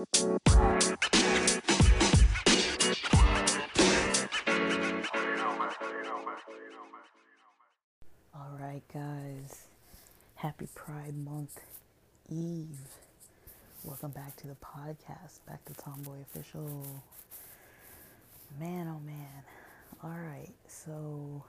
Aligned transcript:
All 0.00 0.06
right, 8.58 8.80
guys. 8.94 9.66
Happy 10.36 10.68
Pride 10.74 11.14
Month 11.14 11.60
Eve. 12.30 12.78
Welcome 13.84 14.12
back 14.12 14.36
to 14.36 14.46
the 14.46 14.54
podcast. 14.54 15.40
Back 15.46 15.62
to 15.66 15.74
Tomboy 15.74 16.22
Official. 16.22 16.86
Man, 18.58 18.88
oh 18.88 19.00
man. 19.04 19.44
All 20.02 20.18
right, 20.18 20.54
so 20.66 21.44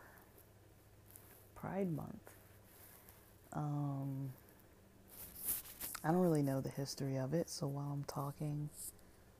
Pride 1.55 1.89
Month. 1.89 2.31
Um, 3.53 4.33
I 6.03 6.07
don't 6.07 6.17
really 6.21 6.41
know 6.41 6.61
the 6.61 6.69
history 6.69 7.17
of 7.17 7.33
it, 7.33 7.49
so 7.49 7.67
while 7.67 7.91
I'm 7.91 8.03
talking, 8.05 8.69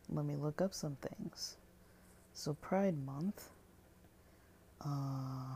let 0.09 0.25
me 0.25 0.35
look 0.35 0.61
up 0.61 0.73
some 0.73 0.97
things. 0.97 1.55
So, 2.33 2.53
Pride 2.53 2.97
Month. 3.05 3.49
Uh, 4.83 5.55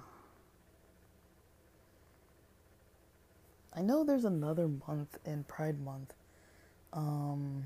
I 3.76 3.82
know 3.82 4.04
there's 4.04 4.26
another 4.26 4.68
month 4.88 5.18
in 5.26 5.44
Pride 5.44 5.80
Month. 5.80 6.14
Um, 6.94 7.66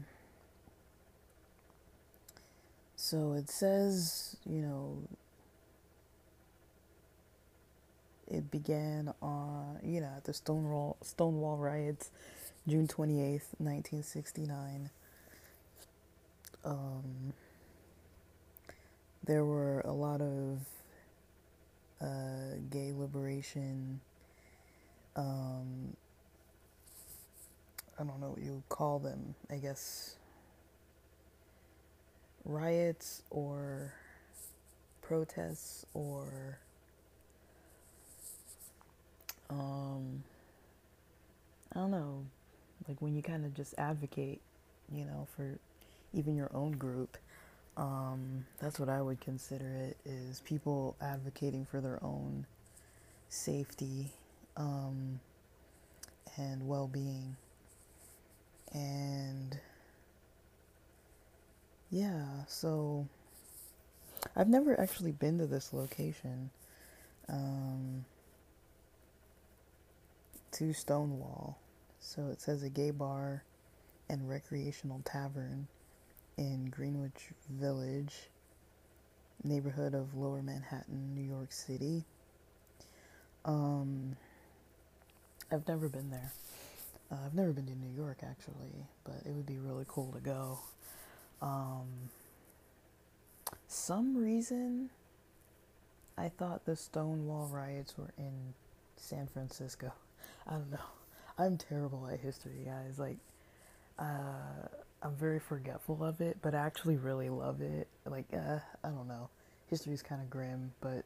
so 2.95 3.33
it 3.33 3.49
says, 3.49 4.35
you 4.45 4.61
know, 4.61 5.03
it 8.27 8.49
began 8.49 9.13
on, 9.21 9.80
you 9.83 10.02
know, 10.02 10.09
at 10.17 10.23
the 10.23 10.33
Stonewall 10.33 10.97
Stonewall 11.02 11.58
riots, 11.58 12.09
June 12.70 12.88
28th, 12.88 13.50
1969. 13.58 14.90
Um, 16.64 17.34
there 19.26 19.44
were 19.44 19.81
a 19.81 19.92
lot 19.92 20.22
of 20.22 20.59
uh, 22.02 22.56
gay 22.70 22.94
liberation 22.95 24.00
um, 25.16 25.95
I 28.00 28.03
don't 28.03 28.22
know 28.22 28.30
what 28.30 28.42
you 28.42 28.64
call 28.70 29.00
them, 29.00 29.36
I 29.52 29.56
guess 29.56 30.16
riots 32.45 33.22
or 33.30 33.94
protests 35.02 35.86
or 35.94 36.59
um 39.50 40.23
I 41.76 41.80
don't 41.80 41.92
know, 41.92 42.26
like 42.90 43.02
when 43.02 43.16
you 43.16 43.22
kind 43.22 43.45
of 43.45 43.54
just 43.54 43.76
advocate, 43.78 44.42
you 44.92 45.06
know, 45.06 45.28
for 45.36 45.59
even 46.14 46.36
your 46.36 46.50
own 46.54 46.72
group. 46.72 47.18
Um, 47.78 48.45
that's 48.59 48.80
what 48.80 48.90
I 48.90 49.02
would 49.02 49.22
consider 49.22 49.70
it 49.70 49.98
is 50.06 50.42
people 50.42 50.98
advocating 51.00 51.66
for 51.66 51.80
their 51.80 52.04
own 52.04 52.45
safety 53.30 54.12
um, 54.58 55.20
and 56.36 56.67
well 56.67 56.88
being. 56.88 57.38
And 58.73 59.58
yeah, 61.92 62.26
so 62.48 63.08
I've 64.36 64.50
never 64.50 64.80
actually 64.80 65.12
been 65.12 65.38
to 65.38 65.45
this 65.45 65.73
location 65.73 66.50
um, 67.30 68.06
to 70.54 70.73
Stonewall. 70.73 71.58
So 72.09 72.29
it 72.31 72.41
says 72.41 72.63
a 72.63 72.69
gay 72.69 72.89
bar 72.89 73.43
and 74.09 74.27
recreational 74.27 74.99
tavern 75.05 75.67
in 76.39 76.65
Greenwich 76.71 77.29
Village, 77.52 78.31
neighborhood 79.43 79.93
of 79.93 80.15
Lower 80.15 80.41
Manhattan, 80.41 81.13
New 81.13 81.21
York 81.21 81.52
City. 81.52 82.03
Um, 83.45 84.15
I've 85.52 85.67
never 85.67 85.87
been 85.87 86.09
there. 86.09 86.31
Uh, 87.11 87.17
I've 87.27 87.36
never 87.36 87.53
been 87.53 87.67
to 87.67 87.75
New 87.75 87.95
York 87.95 88.21
actually, 88.23 88.87
but 89.03 89.17
it 89.23 89.30
would 89.30 89.45
be 89.45 89.59
really 89.59 89.86
cool 89.87 90.11
to 90.14 90.19
go. 90.19 90.58
Um, 91.43 92.09
some 93.67 94.17
reason 94.17 94.89
I 96.17 96.30
thought 96.30 96.65
the 96.65 96.75
Stonewall 96.75 97.52
riots 97.53 97.95
were 97.99 98.14
in 98.17 98.55
San 98.98 99.27
Francisco. 99.27 99.93
I 100.48 100.53
don't 100.53 100.71
know. 100.71 100.80
I'm 101.39 101.58
terrible 101.58 102.08
at 102.11 102.20
history, 102.20 102.66
guys. 102.66 103.00
Like, 103.00 103.17
uh, 103.98 104.67
I'm 105.02 105.16
very 105.16 105.39
forgetful 105.39 106.04
of 106.04 106.20
it, 106.20 106.38
but 106.42 106.54
I 106.54 106.60
actually 106.60 106.98
really 106.98 107.30
love 107.30 107.61
it. 107.61 107.88
Like, 108.05 108.26
uh, 108.33 108.60
I 108.83 108.89
don't 108.89 109.08
know. 109.08 109.30
History 109.70 109.94
is 109.94 110.02
kind 110.02 110.22
of 110.22 110.30
grim, 110.30 110.73
but 110.82 111.05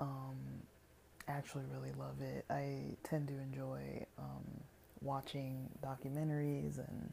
um, 0.00 0.36
actually 1.28 1.64
really 1.70 1.92
love 1.98 2.22
it. 2.22 2.46
I 2.48 2.96
tend 3.04 3.28
to 3.28 3.34
enjoy 3.34 4.06
um, 4.18 4.44
watching 5.02 5.68
documentaries 5.84 6.78
and, 6.78 7.12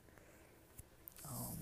um, 1.29 1.57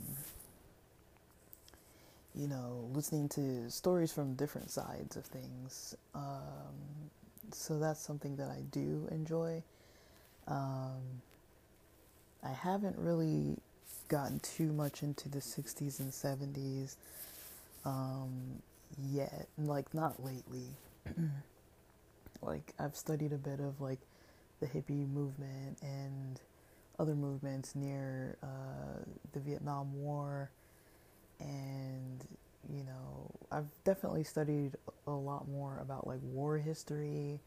you 2.35 2.47
know, 2.47 2.87
listening 2.93 3.29
to 3.29 3.69
stories 3.71 4.11
from 4.11 4.35
different 4.35 4.69
sides 4.69 5.15
of 5.15 5.25
things. 5.25 5.95
Um, 6.13 7.09
so 7.51 7.79
that's 7.79 7.99
something 7.99 8.35
that 8.35 8.49
I 8.49 8.61
do 8.71 9.07
enjoy. 9.09 9.63
Um, 10.51 11.21
I 12.43 12.49
haven't 12.49 12.97
really 12.97 13.57
gotten 14.07 14.39
too 14.39 14.73
much 14.73 15.03
into 15.03 15.29
the 15.29 15.39
60s 15.39 15.99
and 15.99 16.11
70s 16.11 16.95
um, 17.85 18.61
yet, 19.11 19.47
like, 19.57 19.93
not 19.93 20.23
lately. 20.23 20.67
like 22.41 22.73
I've 22.79 22.95
studied 22.95 23.33
a 23.33 23.37
bit 23.37 23.59
of 23.59 23.79
like 23.81 23.99
the 24.59 24.67
hippie 24.67 25.07
movement 25.11 25.77
and 25.81 26.39
other 26.99 27.15
movements 27.15 27.75
near 27.75 28.37
uh, 28.43 29.03
the 29.33 29.39
Vietnam 29.39 29.93
War, 30.01 30.49
and 31.39 32.25
you 32.73 32.83
know 32.83 33.31
I've 33.51 33.69
definitely 33.83 34.23
studied 34.23 34.75
a 35.07 35.11
lot 35.11 35.47
more 35.47 35.79
about 35.81 36.07
like 36.07 36.19
war 36.23 36.57
history 36.57 37.39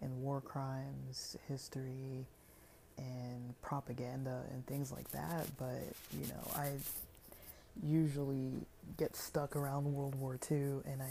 and 0.00 0.22
war 0.22 0.40
crimes 0.40 1.36
history 1.48 2.26
and 2.98 3.54
propaganda 3.62 4.42
and 4.52 4.66
things 4.66 4.92
like 4.92 5.10
that. 5.12 5.46
But 5.58 5.82
you 6.12 6.26
know 6.28 6.50
I 6.56 6.72
usually 7.82 8.52
get 8.96 9.16
stuck 9.16 9.56
around 9.56 9.92
World 9.92 10.14
War 10.14 10.38
II, 10.50 10.80
and 10.86 11.02
I 11.02 11.10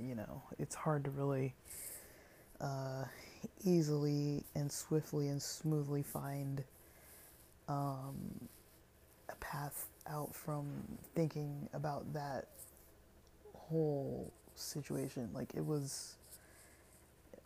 you 0.00 0.14
know 0.14 0.42
it's 0.58 0.74
hard 0.74 1.04
to 1.04 1.10
really 1.10 1.54
uh, 2.60 3.04
easily 3.64 4.44
and 4.54 4.70
swiftly 4.70 5.28
and 5.28 5.42
smoothly 5.42 6.02
find 6.02 6.62
um, 7.68 8.48
a 9.28 9.34
path 9.36 9.86
out 10.06 10.34
from 10.34 10.66
thinking 11.14 11.68
about 11.72 12.12
that 12.12 12.46
whole 13.54 14.32
situation. 14.54 15.30
Like 15.32 15.54
it 15.54 15.64
was 15.64 16.16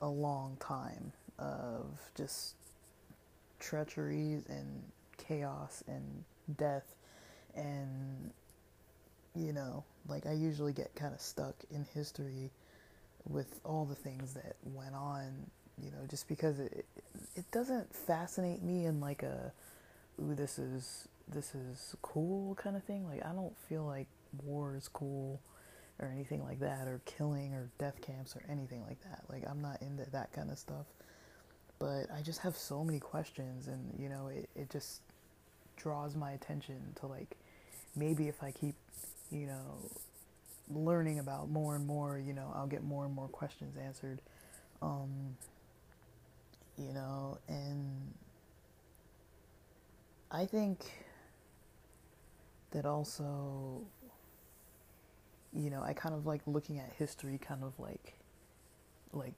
a 0.01 0.09
long 0.09 0.57
time 0.61 1.13
of 1.39 1.87
just 2.15 2.55
treacheries 3.59 4.45
and 4.49 4.83
chaos 5.17 5.83
and 5.89 6.25
death 6.57 6.95
and 7.55 8.31
you 9.35 9.53
know 9.53 9.85
like 10.09 10.27
i 10.27 10.33
usually 10.33 10.73
get 10.73 10.95
kind 10.95 11.13
of 11.13 11.21
stuck 11.21 11.55
in 11.71 11.85
history 11.95 12.51
with 13.29 13.61
all 13.65 13.85
the 13.85 13.95
things 13.95 14.35
that 14.35 14.57
went 14.75 14.95
on, 14.95 15.51
you 15.83 15.91
know, 15.91 16.07
just 16.09 16.29
because 16.29 16.59
it 16.59 16.87
it 17.37 17.51
doesn't 17.51 17.95
fascinate 17.95 18.63
me 18.63 18.87
in 18.87 19.01
like 19.01 19.23
a 19.23 19.53
ooh 20.21 20.35
this 20.35 20.59
is 20.59 21.09
this 21.29 21.55
is 21.55 21.95
cool 22.03 22.55
kind 22.55 22.77
of 22.77 22.83
thing. 22.85 23.07
Like 23.07 23.25
I 23.25 23.33
don't 23.33 23.57
feel 23.69 23.85
like 23.85 24.07
war 24.45 24.77
is 24.77 24.89
cool 24.89 25.41
or 26.01 26.09
anything 26.09 26.45
like 26.45 26.61
that 26.61 26.87
or 26.87 27.01
killing 27.05 27.55
or 27.55 27.71
death 27.79 28.01
camps 28.01 28.37
or 28.37 28.43
anything 28.51 28.83
like 28.87 29.01
that. 29.03 29.25
Like 29.29 29.45
I'm 29.49 29.61
not 29.61 29.83
into 29.83 30.09
that 30.11 30.33
kind 30.33 30.51
of 30.51 30.59
stuff. 30.59 30.87
But 31.79 32.07
I 32.15 32.23
just 32.23 32.41
have 32.41 32.57
so 32.57 32.83
many 32.83 32.99
questions 32.99 33.69
and 33.69 33.95
you 33.99 34.09
know, 34.09 34.29
it, 34.29 34.49
it 34.57 34.71
just 34.71 35.01
draws 35.77 36.17
my 36.17 36.33
attention 36.33 36.77
to 37.01 37.07
like 37.07 37.37
maybe 37.95 38.29
if 38.29 38.43
I 38.43 38.51
keep, 38.51 38.75
you 39.31 39.47
know, 39.47 39.91
learning 40.71 41.19
about 41.19 41.49
more 41.49 41.77
and 41.77 41.87
more, 41.87 42.19
you 42.19 42.33
know, 42.33 42.53
I'll 42.55 42.67
get 42.67 42.83
more 42.85 43.05
and 43.05 43.15
more 43.15 43.29
questions 43.29 43.77
answered. 43.77 44.21
Um, 44.83 45.37
you 46.77 46.93
know, 46.93 47.39
and 47.49 48.15
I 50.31 50.47
think 50.47 50.85
that 52.71 52.87
also, 52.87 53.83
you 55.53 55.71
know, 55.71 55.83
I 55.83 55.93
kind 55.95 56.15
of 56.15 56.27
like 56.27 56.43
looking 56.47 56.79
at 56.79 56.93
history 56.99 57.39
kind 57.39 57.65
of 57.65 57.73
like, 57.79 58.15
like 59.13 59.35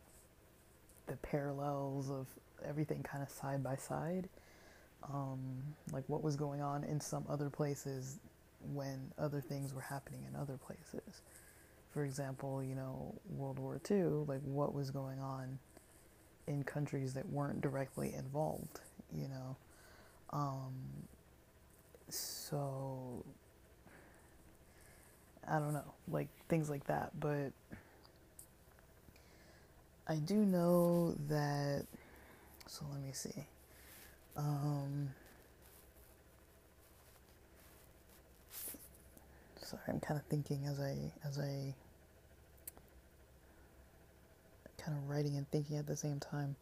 the 1.07 1.17
parallels 1.17 2.11
of 2.11 2.27
everything 2.65 3.03
kind 3.03 3.23
of 3.23 3.31
side 3.31 3.63
by 3.63 3.77
side. 3.77 4.29
Um, 5.13 5.63
like 5.93 6.05
what 6.09 6.23
was 6.23 6.37
going 6.37 6.61
on 6.61 6.85
in 6.85 7.01
some 7.01 7.25
other 7.29 7.49
places 7.49 8.19
when 8.75 9.11
other 9.19 9.41
things 9.41 9.73
were 9.73 9.81
happening 9.81 10.25
in 10.29 10.37
other 10.39 10.59
places. 10.59 11.23
For 11.93 12.05
example, 12.05 12.63
you 12.63 12.75
know, 12.75 13.15
World 13.37 13.59
War 13.59 13.81
II, 13.91 14.03
like 14.27 14.43
what 14.45 14.75
was 14.75 14.91
going 14.91 15.19
on 15.19 15.59
in 16.47 16.63
countries 16.63 17.15
that 17.15 17.29
weren't 17.29 17.61
directly 17.61 18.15
involved, 18.15 18.81
you 19.13 19.29
know. 19.29 19.57
Um, 20.31 20.75
so, 22.09 23.25
I 25.49 25.59
don't 25.59 25.73
know, 25.73 25.95
like 26.09 26.29
things 26.49 26.71
like 26.71 26.87
that. 26.87 27.19
But 27.19 27.53
I 30.11 30.17
do 30.17 30.35
know 30.35 31.15
that, 31.29 31.87
so 32.67 32.85
let 32.93 33.01
me 33.01 33.13
see. 33.13 33.47
Um, 34.37 35.11
sorry, 39.63 39.83
I'm 39.87 40.01
kind 40.01 40.19
of 40.19 40.27
thinking 40.27 40.67
as 40.67 40.81
I 40.81 40.97
as 41.25 41.39
I 41.39 41.77
kind 44.79 44.99
of 44.99 45.09
writing 45.09 45.37
and 45.37 45.49
thinking 45.53 45.77
at 45.77 45.87
the 45.87 45.97
same 45.97 46.19
time. 46.19 46.57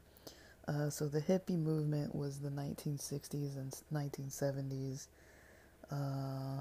Uh, 0.67 0.91
so 0.91 1.09
the 1.09 1.23
hippie 1.23 1.59
movement 1.59 2.15
was 2.15 2.41
the 2.41 2.51
1960s 2.51 3.57
and 3.57 3.73
1970s. 3.91 5.07
Uh, 5.91 6.61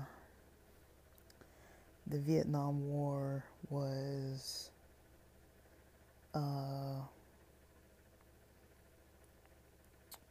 the 2.09 2.19
Vietnam 2.19 2.87
War 2.87 3.43
was 3.69 4.69
uh, 6.37 7.01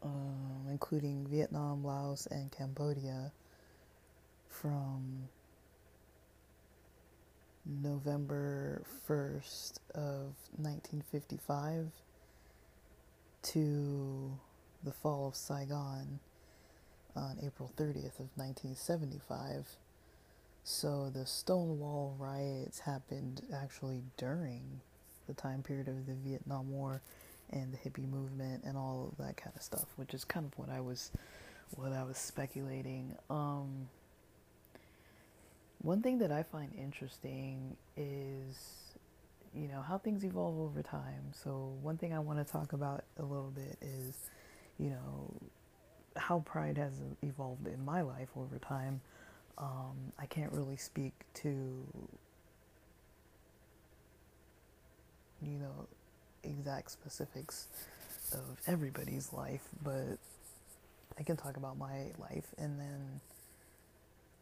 um, 0.02 0.66
including 0.70 1.26
Vietnam, 1.28 1.84
Laos, 1.84 2.26
and 2.30 2.52
Cambodia 2.52 3.32
from 4.48 5.28
November 7.64 8.82
1st 9.08 9.78
of 9.94 10.34
1955 10.56 11.90
to 13.42 14.38
the 14.84 14.92
fall 14.92 15.26
of 15.28 15.34
Saigon 15.34 16.20
on 17.16 17.38
April 17.42 17.72
30th 17.76 18.20
of 18.20 18.30
1975. 18.36 19.66
So 20.62 21.10
the 21.12 21.26
Stonewall 21.26 22.14
riots 22.18 22.80
happened 22.80 23.42
actually 23.52 24.02
during 24.16 24.80
the 25.26 25.34
time 25.34 25.62
period 25.62 25.88
of 25.88 26.06
the 26.06 26.14
Vietnam 26.14 26.70
War 26.70 27.00
and 27.50 27.72
the 27.72 27.78
hippie 27.78 28.08
movement 28.08 28.64
and 28.64 28.76
all 28.76 29.10
of 29.12 29.24
that 29.24 29.36
kind 29.36 29.54
of 29.54 29.62
stuff, 29.62 29.86
which 29.96 30.14
is 30.14 30.24
kind 30.24 30.46
of 30.46 30.58
what 30.58 30.70
I 30.70 30.80
was 30.80 31.10
what 31.74 31.92
I 31.92 32.04
was 32.04 32.16
speculating. 32.16 33.16
Um, 33.28 33.88
one 35.78 36.02
thing 36.02 36.18
that 36.18 36.32
I 36.32 36.42
find 36.42 36.72
interesting 36.76 37.76
is, 37.96 38.56
you 39.54 39.68
know, 39.68 39.82
how 39.82 39.98
things 39.98 40.24
evolve 40.24 40.58
over 40.58 40.82
time. 40.82 41.32
So, 41.32 41.72
one 41.82 41.96
thing 41.96 42.12
I 42.12 42.18
want 42.18 42.44
to 42.44 42.50
talk 42.50 42.72
about 42.72 43.04
a 43.18 43.22
little 43.22 43.52
bit 43.54 43.76
is, 43.80 44.30
you 44.78 44.90
know, 44.90 45.32
how 46.16 46.40
pride 46.40 46.78
has 46.78 46.92
evolved 47.22 47.66
in 47.66 47.84
my 47.84 48.00
life 48.00 48.28
over 48.36 48.58
time. 48.58 49.00
Um, 49.58 50.12
I 50.18 50.26
can't 50.26 50.52
really 50.52 50.76
speak 50.76 51.12
to, 51.34 51.84
you 55.42 55.58
know, 55.58 55.86
exact 56.42 56.90
specifics 56.90 57.68
of 58.32 58.58
everybody's 58.66 59.32
life, 59.32 59.62
but 59.82 60.18
I 61.18 61.22
can 61.22 61.36
talk 61.36 61.56
about 61.56 61.78
my 61.78 62.06
life. 62.18 62.46
And 62.58 62.78
then 62.78 63.20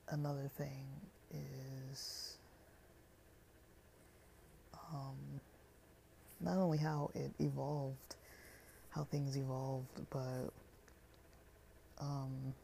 another 0.09 0.51
thing 0.57 0.85
is 1.33 2.37
um, 4.93 5.41
not 6.41 6.57
only 6.59 6.79
how 6.79 7.11
it 7.15 7.33
evolved, 7.39 8.17
how 8.91 9.05
things 9.05 9.37
evolved, 9.37 10.01
but 10.11 10.51
um, 12.01 12.55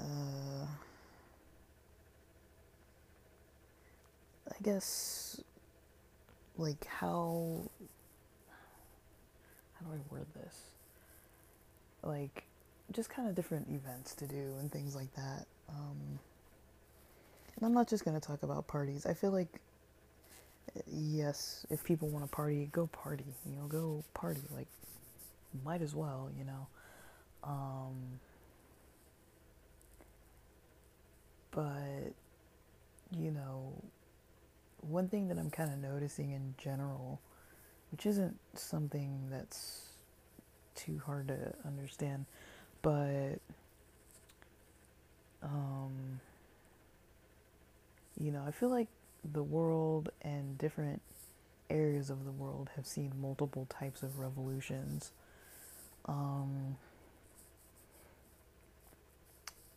uh, 0.00 0.66
I 4.48 4.54
guess 4.62 5.21
like 6.62 6.86
how 6.86 7.60
how 9.74 9.86
do 9.86 9.92
I 9.92 10.14
word 10.14 10.26
this? 10.34 10.60
Like 12.02 12.44
just 12.92 13.10
kind 13.10 13.28
of 13.28 13.34
different 13.34 13.68
events 13.68 14.14
to 14.16 14.26
do 14.26 14.54
and 14.60 14.70
things 14.70 14.94
like 14.94 15.12
that. 15.14 15.46
Um, 15.68 16.18
and 17.56 17.66
I'm 17.66 17.74
not 17.74 17.88
just 17.88 18.04
going 18.04 18.18
to 18.18 18.26
talk 18.26 18.42
about 18.42 18.66
parties. 18.66 19.06
I 19.06 19.14
feel 19.14 19.30
like, 19.30 19.48
yes, 20.86 21.66
if 21.70 21.82
people 21.84 22.08
want 22.08 22.24
to 22.24 22.30
party, 22.30 22.68
go 22.72 22.86
party. 22.88 23.24
You 23.48 23.56
know, 23.56 23.66
go 23.66 24.04
party. 24.14 24.40
Like, 24.54 24.68
might 25.64 25.82
as 25.82 25.94
well, 25.94 26.30
you 26.38 26.44
know. 26.44 26.66
Um, 27.44 28.20
but, 31.50 32.12
you 33.16 33.30
know, 33.30 33.72
one 34.82 35.08
thing 35.08 35.28
that 35.28 35.38
I'm 35.38 35.50
kind 35.50 35.72
of 35.72 35.78
noticing 35.78 36.30
in 36.30 36.54
general, 36.58 37.20
which 37.90 38.06
isn't 38.06 38.38
something 38.54 39.28
that's 39.30 39.88
too 40.74 41.00
hard 41.04 41.28
to 41.28 41.54
understand, 41.64 42.26
but 42.82 43.38
um, 45.42 46.20
you 48.18 48.30
know, 48.30 48.44
I 48.46 48.50
feel 48.50 48.68
like 48.68 48.88
the 49.32 49.42
world 49.42 50.10
and 50.22 50.58
different 50.58 51.00
areas 51.70 52.10
of 52.10 52.24
the 52.24 52.30
world 52.30 52.70
have 52.76 52.86
seen 52.86 53.12
multiple 53.20 53.66
types 53.68 54.02
of 54.02 54.18
revolutions. 54.18 55.12
Um, 56.06 56.76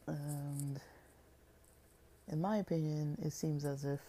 and 0.08 0.80
in 2.32 2.42
my 2.42 2.58
opinion, 2.58 3.18
it 3.22 3.34
seems 3.34 3.66
as 3.66 3.86
if, 3.86 4.00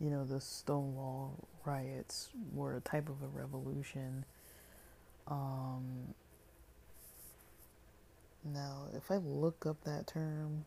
you 0.00 0.10
know, 0.10 0.24
the 0.24 0.40
Stonewall 0.40 1.48
riots 1.64 2.30
were 2.54 2.76
a 2.76 2.80
type 2.80 3.08
of 3.08 3.22
a 3.22 3.26
revolution. 3.26 4.24
Um, 5.28 6.14
now, 8.44 8.86
if 8.96 9.10
I 9.10 9.16
look 9.16 9.66
up 9.66 9.84
that 9.84 10.06
term, 10.06 10.64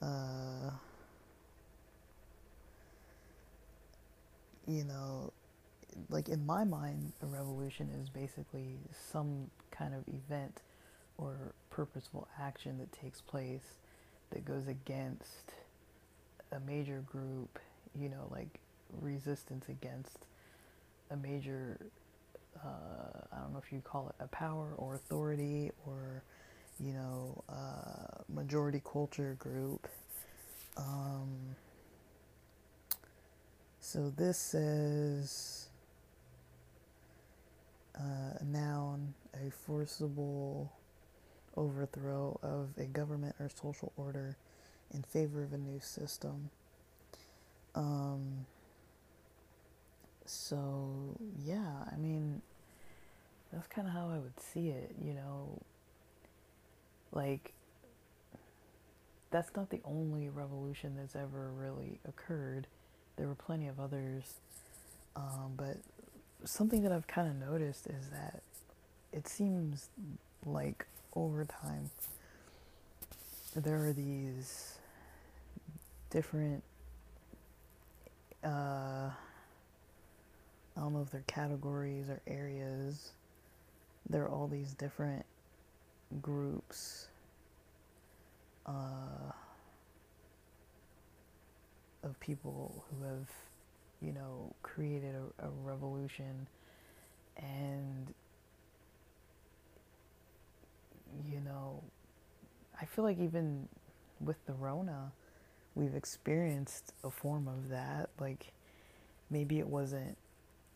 uh, 0.00 0.70
you 4.66 4.84
know, 4.84 5.32
like 6.08 6.28
in 6.28 6.46
my 6.46 6.64
mind, 6.64 7.12
a 7.22 7.26
revolution 7.26 7.88
is 8.00 8.08
basically 8.08 8.76
some 9.10 9.50
kind 9.70 9.94
of 9.94 10.04
event 10.06 10.62
or 11.16 11.52
purposeful 11.70 12.28
action 12.40 12.78
that 12.78 12.92
takes 12.92 13.20
place 13.20 13.78
that 14.30 14.44
goes 14.44 14.68
against 14.68 15.52
a 16.52 16.60
major 16.60 17.02
group, 17.10 17.58
you 17.98 18.08
know, 18.08 18.28
like 18.30 18.60
resistance 19.00 19.68
against 19.68 20.26
a 21.10 21.16
major 21.16 21.78
uh, 22.64 23.26
I 23.32 23.40
don't 23.40 23.52
know 23.52 23.60
if 23.64 23.72
you 23.72 23.80
call 23.80 24.08
it 24.08 24.22
a 24.22 24.28
power 24.28 24.72
or 24.76 24.94
authority 24.94 25.70
or, 25.86 26.22
you 26.80 26.92
know, 26.92 27.44
uh, 27.48 28.22
majority 28.28 28.82
culture 28.84 29.36
group. 29.38 29.86
Um, 30.76 31.56
so 33.80 34.12
this 34.16 34.38
says 34.38 35.68
uh, 37.98 38.38
a 38.40 38.44
noun, 38.44 39.14
a 39.34 39.50
forcible 39.50 40.72
overthrow 41.56 42.38
of 42.42 42.68
a 42.78 42.84
government 42.86 43.34
or 43.40 43.48
social 43.48 43.92
order 43.96 44.36
in 44.94 45.02
favor 45.02 45.42
of 45.42 45.52
a 45.52 45.58
new 45.58 45.80
system. 45.80 46.50
Um, 47.78 48.44
so, 50.24 51.16
yeah, 51.44 51.84
I 51.92 51.96
mean, 51.96 52.42
that's 53.52 53.68
kind 53.68 53.86
of 53.86 53.94
how 53.94 54.10
I 54.10 54.18
would 54.18 54.38
see 54.40 54.68
it, 54.70 54.96
you 55.00 55.14
know. 55.14 55.62
Like, 57.12 57.52
that's 59.30 59.54
not 59.54 59.70
the 59.70 59.80
only 59.84 60.28
revolution 60.28 60.96
that's 60.96 61.14
ever 61.14 61.50
really 61.56 62.00
occurred. 62.06 62.66
There 63.16 63.28
were 63.28 63.36
plenty 63.36 63.68
of 63.68 63.78
others. 63.78 64.34
Um, 65.14 65.52
but 65.56 65.76
something 66.44 66.82
that 66.82 66.90
I've 66.90 67.06
kind 67.06 67.28
of 67.28 67.48
noticed 67.48 67.86
is 67.86 68.08
that 68.08 68.42
it 69.12 69.28
seems 69.28 69.88
like 70.44 70.84
over 71.14 71.44
time 71.44 71.90
there 73.54 73.84
are 73.84 73.92
these 73.92 74.78
different 76.10 76.62
uh, 78.48 79.10
I 80.76 80.80
don't 80.80 80.94
know 80.94 81.02
if 81.02 81.10
they're 81.10 81.22
categories 81.26 82.08
or 82.08 82.20
areas. 82.26 83.10
There 84.08 84.22
are 84.22 84.28
all 84.28 84.46
these 84.46 84.72
different 84.74 85.24
groups 86.22 87.08
uh, 88.66 89.32
of 92.02 92.18
people 92.20 92.84
who 92.90 93.04
have, 93.04 93.28
you 94.00 94.12
know, 94.12 94.54
created 94.62 95.14
a, 95.14 95.46
a 95.46 95.50
revolution 95.62 96.46
and, 97.36 98.14
you 101.30 101.40
know, 101.40 101.82
I 102.80 102.86
feel 102.86 103.04
like 103.04 103.18
even 103.18 103.68
with 104.20 104.36
the 104.46 104.54
Rona, 104.54 105.12
we've 105.78 105.94
experienced 105.94 106.92
a 107.04 107.10
form 107.10 107.46
of 107.46 107.68
that. 107.70 108.10
Like, 108.18 108.52
maybe 109.30 109.58
it 109.58 109.68
wasn't 109.68 110.16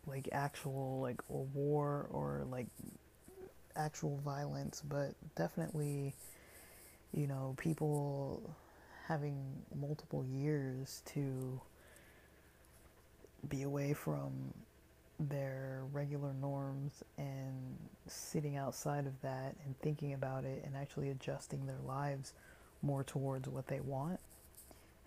like 0.07 0.29
actual 0.33 1.01
like 1.01 1.21
a 1.29 1.37
war 1.37 2.07
or 2.11 2.45
like 2.51 2.69
actual 3.77 4.17
violence, 4.25 4.83
but 4.89 5.15
definitely, 5.37 6.15
you 7.13 7.27
know, 7.27 7.55
people 7.59 8.55
having 9.07 9.37
multiple 9.75 10.25
years 10.25 11.03
to 11.05 11.61
be 13.49 13.63
away 13.63 13.93
from 13.93 14.33
their 15.19 15.83
regular 15.93 16.33
norms 16.41 17.03
and 17.19 17.77
sitting 18.07 18.57
outside 18.57 19.07
of 19.07 19.21
that 19.23 19.55
and 19.65 19.79
thinking 19.81 20.15
about 20.15 20.45
it 20.45 20.63
and 20.65 20.77
actually 20.77 21.11
adjusting 21.11 21.67
their 21.67 21.81
lives 21.87 22.33
more 22.83 23.05
towards 23.05 23.49
what 23.49 23.67
they 23.69 23.81
want 23.81 24.19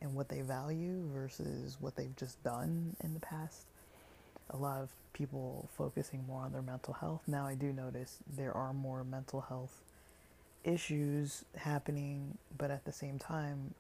and 0.05 0.15
what 0.15 0.29
they 0.29 0.41
value 0.41 1.03
versus 1.13 1.77
what 1.79 1.95
they've 1.95 2.15
just 2.15 2.41
done 2.43 2.95
in 3.03 3.13
the 3.13 3.19
past. 3.19 3.65
A 4.51 4.57
lot 4.57 4.79
of 4.81 4.89
people 5.13 5.67
focusing 5.75 6.23
more 6.27 6.43
on 6.43 6.51
their 6.51 6.61
mental 6.61 6.93
health. 6.93 7.21
Now, 7.27 7.47
I 7.47 7.55
do 7.55 7.73
notice 7.73 8.19
there 8.37 8.53
are 8.53 8.71
more 8.71 9.03
mental 9.03 9.41
health 9.41 9.81
issues 10.63 11.43
happening, 11.57 12.37
but 12.57 12.69
at 12.69 12.85
the 12.85 12.91
same 12.91 13.17
time, 13.17 13.73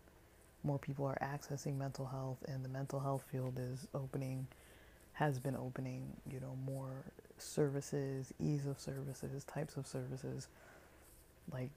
more 0.63 0.79
people 0.79 1.05
are 1.05 1.17
accessing 1.21 1.77
mental 1.77 2.07
health, 2.07 2.37
and 2.47 2.65
the 2.65 2.69
mental 2.69 2.99
health 2.99 3.23
field 3.31 3.59
is 3.59 3.87
opening, 3.93 4.47
has 5.13 5.37
been 5.37 5.55
opening, 5.55 6.01
you 6.31 6.39
know, 6.39 6.57
more 6.65 7.03
services, 7.37 8.33
ease 8.39 8.65
of 8.65 8.79
services, 8.79 9.43
types 9.43 9.77
of 9.77 9.85
services. 9.85 10.47
Like, 11.51 11.69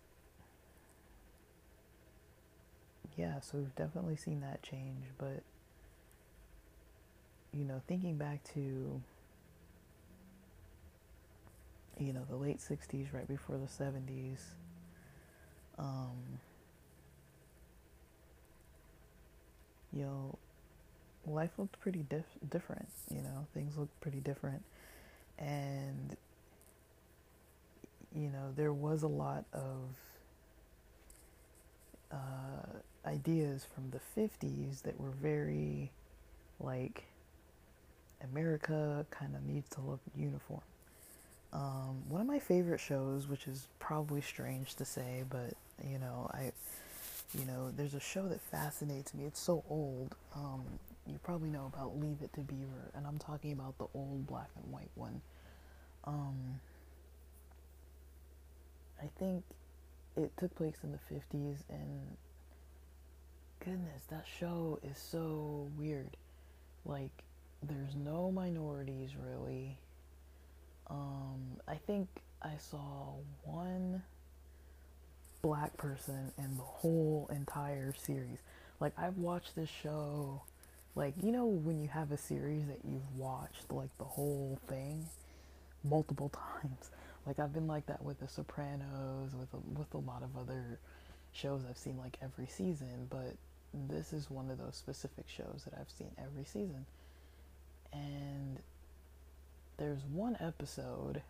yeah, 3.19 3.41
so 3.41 3.59
we've 3.59 3.75
definitely 3.75 4.17
seen 4.17 4.41
that 4.43 4.63
change, 4.63 5.05
but, 5.19 5.43
you 7.53 7.65
know, 7.65 7.83
thinking 7.89 8.17
back 8.17 8.45
to, 8.55 9.03
you 11.99 12.13
know, 12.13 12.25
the 12.31 12.37
late 12.37 12.61
60s, 12.61 13.13
right 13.13 13.27
before 13.27 13.57
the 13.59 13.67
70s, 13.67 14.39
um, 15.79 16.39
you 19.93 20.03
know, 20.05 20.39
life 21.27 21.51
looked 21.59 21.81
pretty 21.81 22.05
dif- 22.09 22.25
different. 22.49 22.89
You 23.11 23.23
know, 23.23 23.47
things 23.55 23.77
looked 23.77 23.99
pretty 24.01 24.21
different, 24.21 24.63
and 25.39 26.17
you 28.15 28.31
know, 28.31 28.53
there 28.57 28.73
was 28.73 29.03
a 29.03 29.09
lot 29.09 29.45
of 29.53 29.83
uh, 32.13 32.79
ideas 33.09 33.67
from 33.75 33.91
the 33.91 34.01
'50s 34.21 34.83
that 34.83 35.01
were 35.01 35.11
very 35.11 35.91
like 36.61 37.05
America 38.23 39.07
kind 39.11 39.35
of 39.35 39.45
needs 39.45 39.69
to 39.71 39.81
look 39.81 40.01
uniform. 40.17 40.63
Um, 41.53 42.03
one 42.09 42.21
of 42.21 42.27
my 42.27 42.39
favorite 42.39 42.81
shows, 42.81 43.27
which 43.27 43.47
is 43.47 43.69
probably 43.79 44.21
strange 44.21 44.75
to 44.77 44.85
say, 44.85 45.25
but 45.29 45.55
you 45.83 45.99
know, 45.99 46.31
I 46.33 46.53
you 47.35 47.45
know, 47.45 47.71
there's 47.77 47.95
a 47.95 48.01
show 48.01 48.27
that 48.29 48.41
fascinates 48.41 49.13
me. 49.13 49.25
It's 49.25 49.41
so 49.41 49.63
old. 49.69 50.15
Um, 50.35 50.65
you 51.07 51.19
probably 51.23 51.51
know 51.51 51.71
about 51.73 51.99
Leave 51.99 52.19
It 52.23 52.33
to 52.35 52.41
Beaver, 52.41 52.91
and 52.95 53.07
I'm 53.07 53.19
talking 53.19 53.53
about 53.53 53.77
the 53.79 53.87
old 53.95 54.27
black 54.27 54.49
and 54.57 54.73
white 54.73 54.91
one. 54.95 55.21
Um, 56.05 56.61
I 59.03 59.07
think 59.19 59.45
it 60.17 60.33
took 60.39 60.55
place 60.57 60.77
in 60.83 60.93
the 60.93 61.15
50s, 61.15 61.57
and 61.69 62.17
goodness, 63.65 64.03
that 64.11 64.25
show 64.39 64.79
is 64.83 64.99
so 64.99 65.69
weird. 65.77 66.17
Like, 66.85 67.25
there's 67.63 67.95
no 67.95 68.31
minorities 68.31 69.11
really. 69.17 69.79
Um, 70.89 71.59
I 71.67 71.75
think 71.75 72.09
I 72.43 72.53
saw 72.59 73.15
one 73.45 74.03
black 75.43 75.77
person 75.77 76.33
in 76.39 76.57
the 76.57 76.63
whole 76.63 77.29
entire 77.33 77.95
series. 77.95 78.39
Like 78.81 78.93
I've 78.99 79.19
watched 79.19 79.57
this 79.57 79.69
show 79.69 80.43
like 80.95 81.15
you 81.23 81.31
know 81.31 81.47
when 81.47 81.81
you 81.81 81.89
have 81.89 82.11
a 82.11 82.19
series 82.19 82.67
that 82.67 82.81
you've 82.85 83.17
watched 83.17 83.71
like 83.71 83.91
the 83.99 84.05
whole 84.05 84.59
thing 84.69 85.07
multiple 85.85 86.31
times. 86.63 86.91
Like 87.27 87.39
I've 87.39 87.53
been 87.53 87.67
like 87.67 87.87
that 87.87 88.03
with 88.03 88.21
The 88.21 88.29
Sopranos, 88.29 89.33
with 89.39 89.53
a, 89.53 89.79
with 89.79 89.93
a 89.95 89.99
lot 89.99 90.23
of 90.23 90.37
other 90.41 90.79
shows 91.33 91.63
I've 91.69 91.77
seen 91.77 91.99
like 91.99 92.17
every 92.23 92.47
season, 92.47 93.07
but 93.11 93.35
this 93.89 94.13
is 94.13 94.31
one 94.31 94.51
of 94.51 94.59
those 94.59 94.77
specific 94.77 95.27
shows 95.29 95.63
that 95.65 95.79
I've 95.79 95.91
seen 95.91 96.11
every 96.19 96.45
season. 96.45 96.87
And 97.93 98.59
there's 99.77 100.05
one 100.05 100.37
episode 100.41 101.23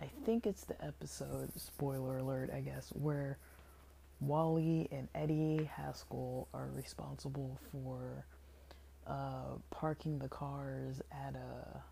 I 0.00 0.08
think 0.24 0.46
it's 0.46 0.64
the 0.64 0.82
episode, 0.84 1.50
spoiler 1.58 2.18
alert, 2.18 2.50
I 2.54 2.60
guess, 2.60 2.90
where 2.94 3.38
Wally 4.20 4.88
and 4.90 5.08
Eddie 5.14 5.68
Haskell 5.76 6.48
are 6.52 6.68
responsible 6.74 7.58
for 7.70 8.24
uh, 9.06 9.58
parking 9.70 10.18
the 10.18 10.28
cars 10.28 11.00
at 11.12 11.34
a 11.34 11.82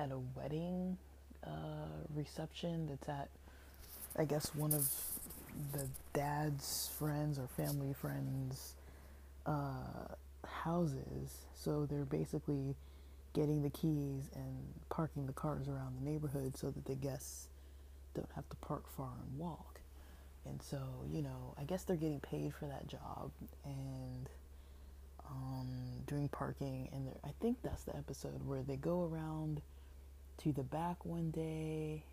at 0.00 0.12
a 0.12 0.18
wedding 0.36 0.96
uh, 1.44 2.04
reception 2.14 2.86
that's 2.86 3.08
at 3.08 3.28
I 4.16 4.24
guess 4.24 4.54
one 4.54 4.72
of 4.72 4.88
the 5.72 5.88
dad's 6.12 6.90
friends 6.98 7.38
or 7.38 7.46
family 7.48 7.92
friends 7.92 8.74
uh, 9.46 10.14
houses. 10.46 11.46
So 11.54 11.86
they're 11.86 12.04
basically 12.04 12.74
getting 13.34 13.62
the 13.62 13.70
keys 13.70 14.30
and 14.34 14.56
parking 14.88 15.26
the 15.26 15.32
cars 15.32 15.68
around 15.68 15.96
the 15.98 16.10
neighborhood 16.10 16.56
so 16.56 16.70
that 16.70 16.84
the 16.84 16.94
guests 16.94 17.48
don't 18.14 18.30
have 18.34 18.48
to 18.48 18.56
park 18.56 18.84
far 18.96 19.12
and 19.22 19.38
walk. 19.38 19.80
And 20.44 20.62
so, 20.62 20.78
you 21.12 21.22
know, 21.22 21.54
I 21.58 21.64
guess 21.64 21.84
they're 21.84 21.96
getting 21.96 22.20
paid 22.20 22.54
for 22.54 22.66
that 22.66 22.86
job 22.86 23.30
and 23.64 24.28
um, 25.28 25.68
doing 26.06 26.28
parking. 26.28 26.88
And 26.92 27.10
I 27.24 27.30
think 27.40 27.58
that's 27.62 27.84
the 27.84 27.96
episode 27.96 28.46
where 28.46 28.62
they 28.62 28.76
go 28.76 29.04
around 29.04 29.60
to 30.38 30.52
the 30.52 30.62
back 30.62 31.04
one 31.04 31.30
day 31.30 32.04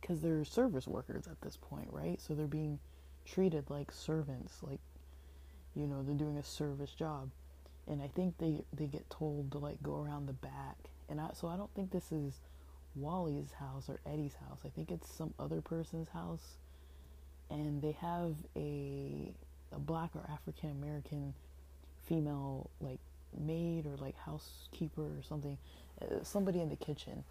because 0.00 0.20
they're 0.20 0.44
service 0.44 0.86
workers 0.86 1.26
at 1.26 1.40
this 1.40 1.56
point, 1.56 1.88
right? 1.90 2.20
So 2.20 2.34
they're 2.34 2.46
being 2.46 2.78
treated 3.24 3.70
like 3.70 3.92
servants, 3.92 4.58
like, 4.62 4.80
you 5.74 5.86
know, 5.86 6.02
they're 6.02 6.14
doing 6.14 6.38
a 6.38 6.42
service 6.42 6.92
job 6.92 7.30
and 7.90 8.00
I 8.00 8.08
think 8.08 8.38
they 8.38 8.62
they 8.72 8.86
get 8.86 9.08
told 9.10 9.52
to 9.52 9.58
like 9.58 9.82
go 9.82 9.96
around 10.00 10.26
the 10.26 10.32
back. 10.32 10.76
And 11.08 11.20
I, 11.20 11.30
so 11.34 11.48
I 11.48 11.56
don't 11.56 11.72
think 11.74 11.90
this 11.90 12.12
is 12.12 12.40
Wally's 12.94 13.52
house 13.58 13.88
or 13.88 13.98
Eddie's 14.06 14.36
house. 14.48 14.60
I 14.64 14.68
think 14.68 14.90
it's 14.90 15.12
some 15.12 15.34
other 15.38 15.60
person's 15.60 16.08
house, 16.08 16.58
and 17.50 17.82
they 17.82 17.92
have 18.00 18.36
a 18.56 19.32
a 19.72 19.78
black 19.78 20.10
or 20.14 20.28
African 20.32 20.70
American 20.70 21.34
female 22.04 22.70
like 22.80 23.00
maid 23.38 23.86
or 23.86 23.96
like 23.96 24.16
housekeeper 24.18 25.02
or 25.02 25.22
something, 25.28 25.58
uh, 26.00 26.22
somebody 26.22 26.60
in 26.60 26.68
the 26.68 26.76
kitchen 26.76 27.24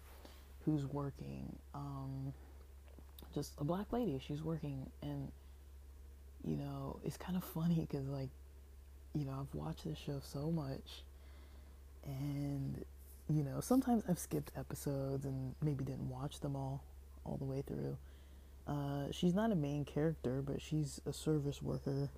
who's 0.64 0.86
working. 0.86 1.56
Um, 1.74 2.34
just 3.34 3.52
a 3.58 3.64
black 3.64 3.92
lady. 3.92 4.20
She's 4.26 4.42
working, 4.42 4.90
and 5.02 5.30
you 6.44 6.56
know 6.56 7.00
it's 7.04 7.16
kind 7.16 7.36
of 7.36 7.44
funny 7.54 7.86
because 7.88 8.06
like 8.08 8.30
you 9.14 9.24
know, 9.24 9.32
I've 9.40 9.54
watched 9.54 9.84
this 9.84 9.98
show 9.98 10.20
so 10.22 10.50
much, 10.50 11.02
and 12.04 12.84
you 13.28 13.42
know, 13.42 13.60
sometimes 13.60 14.04
I've 14.08 14.18
skipped 14.18 14.52
episodes 14.56 15.24
and 15.24 15.54
maybe 15.62 15.84
didn't 15.84 16.08
watch 16.08 16.40
them 16.40 16.56
all 16.56 16.82
all 17.24 17.36
the 17.36 17.44
way 17.44 17.62
through. 17.62 17.96
Uh, 18.66 19.10
she's 19.10 19.34
not 19.34 19.50
a 19.50 19.54
main 19.54 19.84
character, 19.84 20.42
but 20.42 20.62
she's 20.62 21.00
a 21.06 21.12
service 21.12 21.60
worker, 21.60 22.08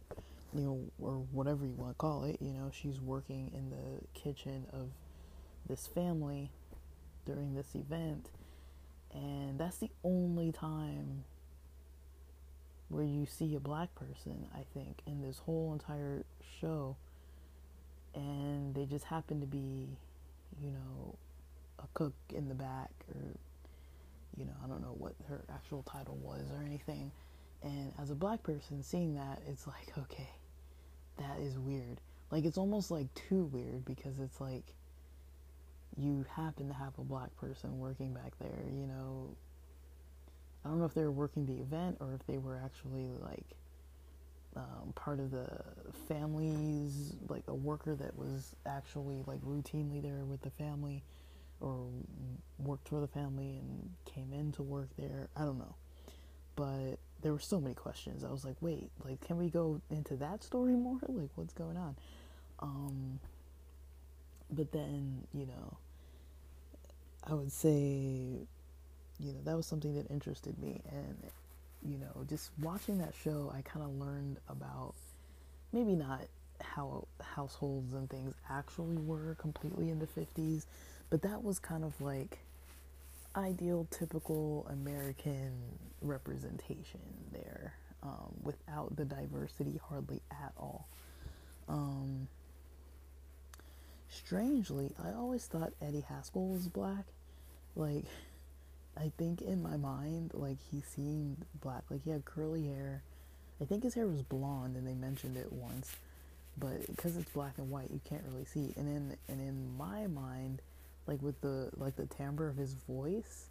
you 0.54 0.60
know, 0.60 0.80
or 1.00 1.24
whatever 1.32 1.64
you 1.64 1.74
want 1.74 1.92
to 1.92 1.96
call 1.96 2.24
it. 2.24 2.36
You 2.40 2.52
know, 2.52 2.70
she's 2.72 3.00
working 3.00 3.50
in 3.54 3.70
the 3.70 4.18
kitchen 4.18 4.66
of 4.72 4.88
this 5.68 5.86
family 5.86 6.50
during 7.24 7.54
this 7.54 7.74
event, 7.74 8.28
and 9.14 9.58
that's 9.58 9.78
the 9.78 9.90
only 10.04 10.52
time 10.52 11.24
where 12.88 13.04
you 13.04 13.26
see 13.26 13.54
a 13.54 13.60
black 13.60 13.94
person, 13.94 14.46
I 14.54 14.64
think, 14.74 15.00
in 15.06 15.22
this 15.22 15.38
whole 15.38 15.72
entire 15.72 16.24
show. 16.60 16.96
And 18.14 18.74
they 18.74 18.84
just 18.84 19.06
happen 19.06 19.40
to 19.40 19.46
be, 19.46 19.88
you 20.60 20.70
know, 20.70 21.16
a 21.78 21.86
cook 21.94 22.12
in 22.34 22.48
the 22.48 22.54
back, 22.54 22.90
or, 23.14 23.20
you 24.36 24.44
know, 24.44 24.52
I 24.62 24.68
don't 24.68 24.82
know 24.82 24.94
what 24.98 25.14
her 25.28 25.40
actual 25.52 25.82
title 25.82 26.18
was 26.22 26.42
or 26.50 26.62
anything. 26.62 27.10
And 27.62 27.92
as 28.00 28.10
a 28.10 28.14
black 28.14 28.42
person, 28.42 28.82
seeing 28.82 29.14
that, 29.14 29.40
it's 29.48 29.66
like, 29.66 29.96
okay, 29.96 30.28
that 31.16 31.38
is 31.40 31.58
weird. 31.58 32.00
Like, 32.30 32.44
it's 32.44 32.58
almost 32.58 32.90
like 32.90 33.12
too 33.14 33.44
weird 33.44 33.84
because 33.84 34.18
it's 34.18 34.40
like 34.40 34.74
you 35.96 36.24
happen 36.34 36.68
to 36.68 36.74
have 36.74 36.98
a 36.98 37.02
black 37.02 37.34
person 37.36 37.78
working 37.78 38.12
back 38.12 38.32
there, 38.40 38.64
you 38.70 38.86
know. 38.86 39.34
I 40.64 40.68
don't 40.68 40.78
know 40.78 40.84
if 40.84 40.94
they 40.94 41.02
were 41.02 41.10
working 41.10 41.44
the 41.46 41.60
event 41.60 41.96
or 42.00 42.14
if 42.14 42.24
they 42.26 42.38
were 42.38 42.56
actually 42.56 43.10
like 43.20 43.56
um, 44.54 44.92
part 44.94 45.18
of 45.18 45.30
the 45.30 45.48
families, 46.08 47.14
like 47.28 47.44
a 47.48 47.54
worker 47.54 47.94
that 47.96 48.16
was 48.16 48.54
actually 48.66 49.22
like 49.26 49.40
routinely 49.42 50.02
there 50.02 50.24
with 50.24 50.42
the 50.42 50.50
family 50.50 51.02
or 51.60 51.86
worked 52.58 52.88
for 52.88 53.00
the 53.00 53.08
family 53.08 53.56
and 53.56 53.90
came 54.04 54.32
in 54.32 54.52
to 54.52 54.62
work 54.62 54.88
there. 54.98 55.28
I 55.36 55.42
don't 55.42 55.58
know. 55.58 55.74
But 56.54 56.98
there 57.22 57.32
were 57.32 57.40
so 57.40 57.60
many 57.60 57.74
questions. 57.74 58.24
I 58.24 58.30
was 58.30 58.44
like, 58.44 58.56
wait, 58.60 58.90
like, 59.04 59.20
can 59.20 59.38
we 59.38 59.48
go 59.48 59.80
into 59.90 60.16
that 60.16 60.42
story 60.44 60.74
more? 60.74 60.98
Like, 61.08 61.30
what's 61.34 61.54
going 61.54 61.76
on? 61.76 61.96
Um, 62.60 63.20
but 64.52 64.72
then, 64.72 65.26
you 65.32 65.46
know, 65.46 65.76
I 67.24 67.34
would 67.34 67.52
say, 67.52 68.46
you 69.18 69.32
know, 69.32 69.40
that 69.44 69.56
was 69.56 69.66
something 69.66 69.94
that 69.94 70.10
interested 70.10 70.58
me. 70.58 70.80
And 70.90 71.16
you 71.84 71.98
know, 71.98 72.24
just 72.28 72.50
watching 72.60 72.98
that 72.98 73.14
show, 73.24 73.52
I 73.54 73.62
kind 73.62 73.84
of 73.84 73.98
learned 73.98 74.38
about 74.48 74.94
maybe 75.72 75.94
not 75.94 76.22
how 76.60 77.06
households 77.20 77.92
and 77.92 78.08
things 78.08 78.34
actually 78.48 78.96
were 78.96 79.34
completely 79.36 79.90
in 79.90 79.98
the 79.98 80.06
50s, 80.06 80.66
but 81.10 81.22
that 81.22 81.42
was 81.42 81.58
kind 81.58 81.84
of 81.84 82.00
like 82.00 82.38
ideal, 83.34 83.86
typical 83.90 84.66
American 84.70 85.52
representation 86.02 87.00
there 87.32 87.74
um, 88.02 88.32
without 88.42 88.94
the 88.96 89.04
diversity 89.04 89.80
hardly 89.88 90.20
at 90.30 90.52
all. 90.56 90.86
Um, 91.68 92.28
strangely, 94.12 94.92
I 95.02 95.12
always 95.12 95.46
thought 95.46 95.72
Eddie 95.80 96.04
Haskell 96.08 96.48
was 96.48 96.68
black. 96.68 97.04
Like, 97.74 98.04
I 98.96 99.10
think 99.16 99.40
in 99.40 99.62
my 99.62 99.76
mind, 99.76 100.32
like 100.34 100.58
he 100.70 100.82
seemed 100.82 101.44
black. 101.62 101.84
Like 101.90 102.04
he 102.04 102.10
had 102.10 102.24
curly 102.24 102.66
hair. 102.66 103.02
I 103.60 103.64
think 103.64 103.84
his 103.84 103.94
hair 103.94 104.06
was 104.06 104.22
blonde, 104.22 104.76
and 104.76 104.86
they 104.86 104.94
mentioned 104.94 105.36
it 105.36 105.52
once. 105.52 105.96
But 106.58 106.86
because 106.86 107.16
it's 107.16 107.30
black 107.30 107.54
and 107.56 107.70
white, 107.70 107.90
you 107.90 108.00
can't 108.04 108.22
really 108.30 108.44
see. 108.44 108.74
And 108.76 108.88
in 108.88 109.16
and 109.28 109.40
in 109.40 109.76
my 109.76 110.06
mind, 110.06 110.60
like 111.06 111.22
with 111.22 111.40
the 111.40 111.70
like 111.76 111.96
the 111.96 112.06
timbre 112.06 112.48
of 112.48 112.56
his 112.56 112.74
voice, 112.74 113.46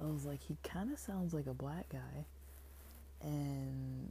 I 0.00 0.06
was 0.06 0.24
like, 0.24 0.40
he 0.48 0.56
kind 0.62 0.92
of 0.92 0.98
sounds 0.98 1.34
like 1.34 1.46
a 1.46 1.54
black 1.54 1.88
guy. 1.90 2.24
And 3.22 4.10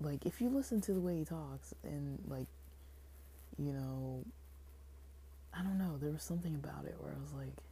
like 0.00 0.26
if 0.26 0.40
you 0.40 0.50
listen 0.50 0.82
to 0.82 0.92
the 0.92 1.00
way 1.00 1.18
he 1.18 1.24
talks, 1.24 1.74
and 1.82 2.18
like, 2.28 2.48
you 3.58 3.72
know, 3.72 4.24
I 5.58 5.62
don't 5.62 5.78
know, 5.78 5.96
there 6.00 6.12
was 6.12 6.22
something 6.22 6.54
about 6.54 6.84
it 6.84 6.96
where 6.98 7.12
I 7.12 7.20
was 7.20 7.32
like 7.32 7.62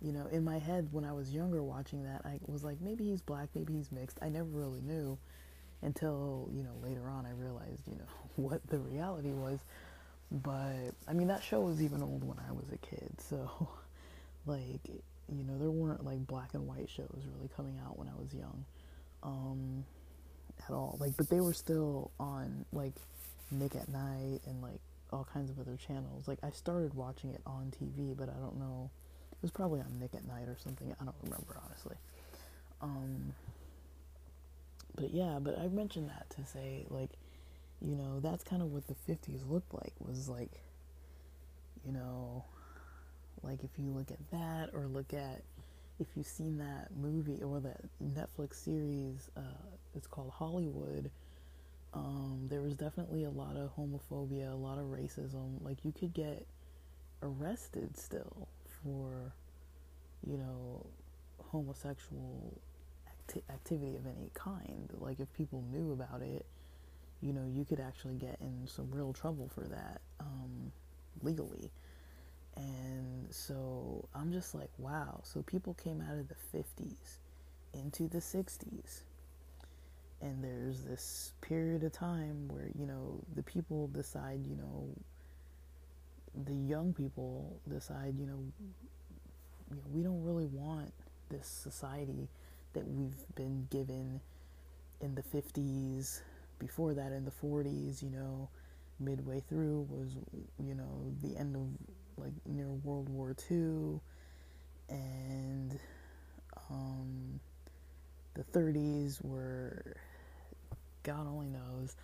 you 0.00 0.12
know, 0.12 0.26
in 0.30 0.44
my 0.44 0.58
head 0.58 0.88
when 0.92 1.04
I 1.04 1.12
was 1.12 1.34
younger 1.34 1.62
watching 1.62 2.04
that, 2.04 2.22
I 2.24 2.38
was 2.46 2.62
like, 2.62 2.80
maybe 2.80 3.04
he's 3.04 3.20
black, 3.20 3.48
maybe 3.54 3.74
he's 3.74 3.90
mixed. 3.90 4.18
I 4.22 4.28
never 4.28 4.48
really 4.48 4.80
knew 4.80 5.18
until, 5.82 6.48
you 6.52 6.62
know, 6.62 6.74
later 6.82 7.08
on 7.08 7.26
I 7.26 7.32
realized, 7.32 7.82
you 7.86 7.96
know, 7.96 8.04
what 8.36 8.64
the 8.68 8.78
reality 8.78 9.30
was. 9.30 9.58
But 10.30 10.92
I 11.08 11.14
mean, 11.14 11.28
that 11.28 11.42
show 11.42 11.60
was 11.60 11.82
even 11.82 12.02
old 12.02 12.22
when 12.22 12.38
I 12.48 12.52
was 12.52 12.66
a 12.72 12.78
kid. 12.78 13.10
So, 13.28 13.68
like, 14.46 14.80
you 14.86 15.44
know, 15.44 15.58
there 15.58 15.70
weren't 15.70 16.04
like 16.04 16.26
black 16.26 16.54
and 16.54 16.66
white 16.66 16.88
shows 16.88 17.26
really 17.34 17.50
coming 17.54 17.78
out 17.84 17.98
when 17.98 18.08
I 18.08 18.18
was 18.18 18.32
young 18.32 18.64
um, 19.22 19.84
at 20.66 20.72
all. 20.72 20.96
Like, 20.98 21.16
but 21.16 21.28
they 21.28 21.40
were 21.40 21.52
still 21.52 22.10
on 22.18 22.64
like 22.72 22.94
Nick 23.50 23.74
at 23.74 23.88
Nite 23.88 24.40
and 24.46 24.62
like 24.62 24.80
all 25.12 25.26
kinds 25.32 25.50
of 25.50 25.58
other 25.58 25.76
channels. 25.76 26.28
Like, 26.28 26.38
I 26.42 26.50
started 26.50 26.94
watching 26.94 27.30
it 27.30 27.40
on 27.46 27.72
TV, 27.80 28.16
but 28.16 28.28
I 28.28 28.38
don't 28.40 28.58
know 28.58 28.90
it 29.38 29.42
was 29.42 29.52
probably 29.52 29.80
on 29.80 30.00
Nick 30.00 30.14
at 30.14 30.26
Nite 30.26 30.48
or 30.48 30.56
something. 30.58 30.92
I 31.00 31.04
don't 31.04 31.14
remember 31.22 31.60
honestly. 31.64 31.94
Um, 32.80 33.34
but 34.96 35.10
yeah, 35.12 35.38
but 35.40 35.56
I 35.58 35.68
mentioned 35.68 36.10
that 36.10 36.28
to 36.30 36.44
say 36.44 36.86
like, 36.90 37.10
you 37.80 37.94
know, 37.94 38.18
that's 38.18 38.42
kind 38.42 38.62
of 38.62 38.72
what 38.72 38.84
the 38.88 38.96
'50s 39.08 39.48
looked 39.48 39.72
like. 39.72 39.92
Was 40.00 40.28
like, 40.28 40.60
you 41.86 41.92
know, 41.92 42.44
like 43.42 43.62
if 43.62 43.70
you 43.78 43.90
look 43.90 44.10
at 44.10 44.30
that 44.32 44.70
or 44.74 44.86
look 44.86 45.14
at 45.14 45.42
if 46.00 46.08
you've 46.16 46.26
seen 46.26 46.58
that 46.58 46.88
movie 47.00 47.40
or 47.40 47.60
that 47.60 47.80
Netflix 48.02 48.54
series, 48.54 49.30
uh, 49.36 49.40
it's 49.94 50.08
called 50.08 50.30
Hollywood. 50.30 51.12
Um, 51.94 52.46
there 52.50 52.60
was 52.60 52.76
definitely 52.76 53.24
a 53.24 53.30
lot 53.30 53.56
of 53.56 53.74
homophobia, 53.76 54.52
a 54.52 54.56
lot 54.56 54.78
of 54.78 54.86
racism. 54.86 55.62
Like 55.62 55.84
you 55.84 55.92
could 55.92 56.12
get 56.12 56.46
arrested 57.22 57.96
still 57.96 58.48
for, 58.82 59.32
you 60.26 60.36
know, 60.36 60.86
homosexual 61.50 62.58
acti- 63.06 63.44
activity 63.50 63.96
of 63.96 64.06
any 64.06 64.30
kind. 64.34 64.88
Like, 64.98 65.20
if 65.20 65.32
people 65.34 65.64
knew 65.72 65.92
about 65.92 66.22
it, 66.22 66.46
you 67.20 67.32
know, 67.32 67.44
you 67.52 67.64
could 67.64 67.80
actually 67.80 68.14
get 68.14 68.36
in 68.40 68.66
some 68.66 68.88
real 68.92 69.12
trouble 69.12 69.50
for 69.54 69.62
that 69.62 70.00
um, 70.20 70.72
legally. 71.22 71.70
And 72.56 73.26
so 73.30 74.08
I'm 74.14 74.32
just 74.32 74.54
like, 74.54 74.70
wow. 74.78 75.20
So 75.22 75.42
people 75.42 75.74
came 75.74 76.00
out 76.00 76.18
of 76.18 76.28
the 76.28 76.36
50s 76.54 77.18
into 77.72 78.08
the 78.08 78.18
60s. 78.18 79.02
And 80.20 80.42
there's 80.42 80.82
this 80.82 81.32
period 81.40 81.84
of 81.84 81.92
time 81.92 82.48
where, 82.48 82.70
you 82.76 82.86
know, 82.86 83.20
the 83.36 83.42
people 83.42 83.86
decide, 83.88 84.46
you 84.46 84.56
know, 84.56 84.88
the 86.44 86.54
young 86.54 86.92
people 86.92 87.60
decide, 87.68 88.14
you 88.18 88.26
know, 88.26 88.38
you 89.70 89.76
know, 89.76 89.82
we 89.92 90.02
don't 90.02 90.22
really 90.24 90.46
want 90.46 90.92
this 91.28 91.46
society 91.46 92.28
that 92.72 92.86
we've 92.86 93.14
been 93.36 93.66
given 93.70 94.20
in 95.00 95.14
the 95.14 95.22
50s, 95.22 96.20
before 96.58 96.94
that 96.94 97.12
in 97.12 97.24
the 97.24 97.30
40s, 97.30 98.02
you 98.02 98.10
know, 98.10 98.48
midway 99.00 99.42
through 99.48 99.86
was, 99.88 100.16
you 100.58 100.74
know, 100.74 101.12
the 101.22 101.36
end 101.36 101.54
of 101.54 102.22
like 102.22 102.32
near 102.46 102.68
World 102.68 103.08
War 103.08 103.34
II, 103.50 104.00
and 104.88 105.78
um, 106.70 107.40
the 108.34 108.42
30s 108.42 109.24
were, 109.24 109.96
God 111.02 111.26
only 111.26 111.48
knows, 111.48 111.96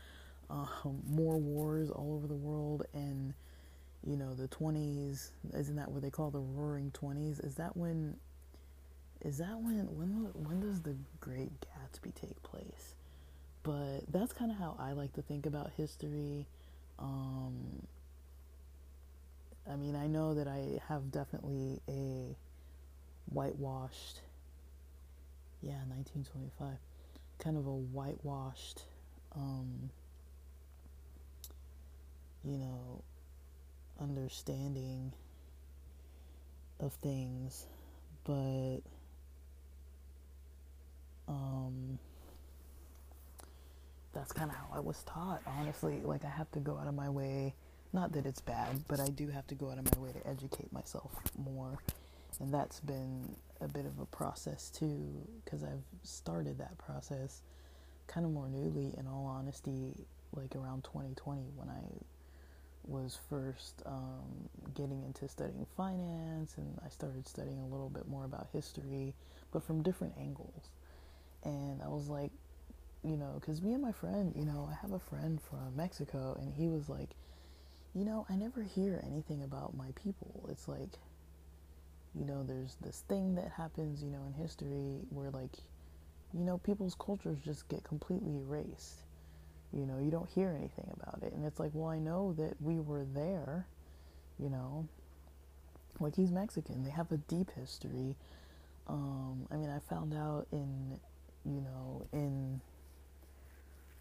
um, 0.50 1.02
more 1.08 1.36
wars 1.36 1.90
all 1.90 2.14
over 2.14 2.26
the 2.26 2.34
world, 2.34 2.86
and 2.92 3.34
you 4.06 4.16
know, 4.16 4.34
the 4.34 4.48
20s, 4.48 5.30
isn't 5.54 5.76
that 5.76 5.90
what 5.90 6.02
they 6.02 6.10
call 6.10 6.30
the 6.30 6.40
roaring 6.40 6.92
20s? 6.92 7.44
Is 7.44 7.54
that 7.54 7.76
when 7.76 8.16
is 9.22 9.38
that 9.38 9.58
when 9.58 9.88
when 9.96 10.30
when 10.34 10.60
does 10.60 10.82
the 10.82 10.94
great 11.20 11.50
Gatsby 11.60 12.14
take 12.14 12.42
place? 12.42 12.94
But 13.62 14.00
that's 14.12 14.34
kind 14.34 14.50
of 14.50 14.58
how 14.58 14.76
I 14.78 14.92
like 14.92 15.14
to 15.14 15.22
think 15.22 15.46
about 15.46 15.70
history. 15.76 16.46
Um, 16.98 17.86
I 19.70 19.76
mean, 19.76 19.96
I 19.96 20.06
know 20.06 20.34
that 20.34 20.46
I 20.46 20.80
have 20.88 21.10
definitely 21.10 21.80
a 21.88 22.36
whitewashed, 23.32 24.20
yeah, 25.62 25.80
1925, 25.88 26.76
kind 27.38 27.56
of 27.56 27.66
a 27.66 27.74
whitewashed, 27.74 28.82
um, 29.34 29.90
you 32.44 32.58
know, 32.58 33.02
understanding 34.00 35.12
of 36.80 36.92
things, 36.94 37.66
but 38.24 38.78
um, 41.28 41.98
that's 44.12 44.32
kind 44.32 44.50
of 44.50 44.56
how 44.56 44.66
I 44.72 44.80
was 44.80 45.02
taught, 45.04 45.40
honestly. 45.46 46.00
Like, 46.02 46.24
I 46.24 46.28
have 46.28 46.50
to 46.52 46.60
go 46.60 46.78
out 46.78 46.86
of 46.86 46.94
my 46.94 47.08
way, 47.08 47.54
not 47.92 48.12
that 48.12 48.26
it's 48.26 48.40
bad, 48.40 48.84
but 48.88 49.00
I 49.00 49.08
do 49.08 49.28
have 49.28 49.46
to 49.48 49.54
go 49.54 49.70
out 49.70 49.78
of 49.78 49.96
my 49.96 50.02
way 50.02 50.12
to 50.12 50.26
educate 50.26 50.72
myself 50.72 51.12
more. 51.38 51.78
And 52.40 52.52
that's 52.52 52.80
been 52.80 53.36
a 53.60 53.68
bit 53.68 53.86
of 53.86 53.98
a 53.98 54.06
process 54.06 54.70
too, 54.70 55.26
because 55.44 55.62
I've 55.62 55.84
started 56.02 56.58
that 56.58 56.76
process 56.78 57.42
kind 58.06 58.26
of 58.26 58.32
more 58.32 58.48
newly, 58.48 58.94
in 58.98 59.06
all 59.06 59.26
honesty, 59.26 59.94
like 60.34 60.54
around 60.56 60.84
2020 60.84 61.42
when 61.56 61.68
I 61.68 61.82
was 62.86 63.18
first 63.30 63.82
um, 63.86 64.48
getting 64.74 65.02
into 65.04 65.26
studying 65.28 65.66
finance, 65.76 66.54
and 66.58 66.78
I 66.84 66.88
started 66.88 67.26
studying 67.26 67.60
a 67.60 67.66
little 67.66 67.88
bit 67.88 68.08
more 68.08 68.24
about 68.24 68.48
history, 68.52 69.14
but 69.52 69.62
from 69.62 69.82
different 69.82 70.14
angles. 70.18 70.68
And 71.44 71.82
I 71.82 71.88
was 71.88 72.08
like, 72.08 72.30
you 73.02 73.16
know, 73.16 73.36
because 73.40 73.62
me 73.62 73.72
and 73.72 73.82
my 73.82 73.92
friend, 73.92 74.32
you 74.36 74.44
know, 74.44 74.68
I 74.70 74.76
have 74.82 74.92
a 74.92 74.98
friend 74.98 75.40
from 75.40 75.76
Mexico, 75.76 76.36
and 76.38 76.52
he 76.52 76.68
was 76.68 76.88
like, 76.88 77.10
you 77.94 78.04
know, 78.04 78.26
I 78.28 78.34
never 78.34 78.62
hear 78.62 79.02
anything 79.06 79.42
about 79.42 79.76
my 79.76 79.88
people. 79.94 80.46
It's 80.50 80.68
like, 80.68 80.98
you 82.18 82.24
know, 82.24 82.42
there's 82.44 82.76
this 82.80 83.02
thing 83.08 83.34
that 83.36 83.50
happens, 83.56 84.02
you 84.02 84.10
know, 84.10 84.24
in 84.26 84.32
history 84.34 85.00
where, 85.10 85.30
like, 85.30 85.52
you 86.32 86.44
know, 86.44 86.58
people's 86.58 86.94
cultures 86.98 87.38
just 87.44 87.68
get 87.68 87.82
completely 87.84 88.38
erased. 88.38 89.02
You 89.72 89.86
know, 89.86 89.98
you 89.98 90.10
don't 90.10 90.28
hear 90.28 90.50
anything 90.56 90.88
about 91.00 91.22
it. 91.22 91.32
And 91.32 91.44
it's 91.44 91.58
like, 91.58 91.70
well, 91.74 91.90
I 91.90 91.98
know 91.98 92.34
that 92.38 92.60
we 92.60 92.78
were 92.78 93.04
there, 93.14 93.66
you 94.38 94.48
know. 94.48 94.86
Like, 95.98 96.14
he's 96.14 96.30
Mexican. 96.30 96.84
They 96.84 96.90
have 96.90 97.10
a 97.12 97.16
deep 97.16 97.50
history. 97.58 98.14
Um, 98.86 99.46
I 99.50 99.56
mean, 99.56 99.70
I 99.70 99.78
found 99.78 100.14
out 100.14 100.46
in, 100.52 101.00
you 101.44 101.60
know, 101.60 102.06
in 102.12 102.60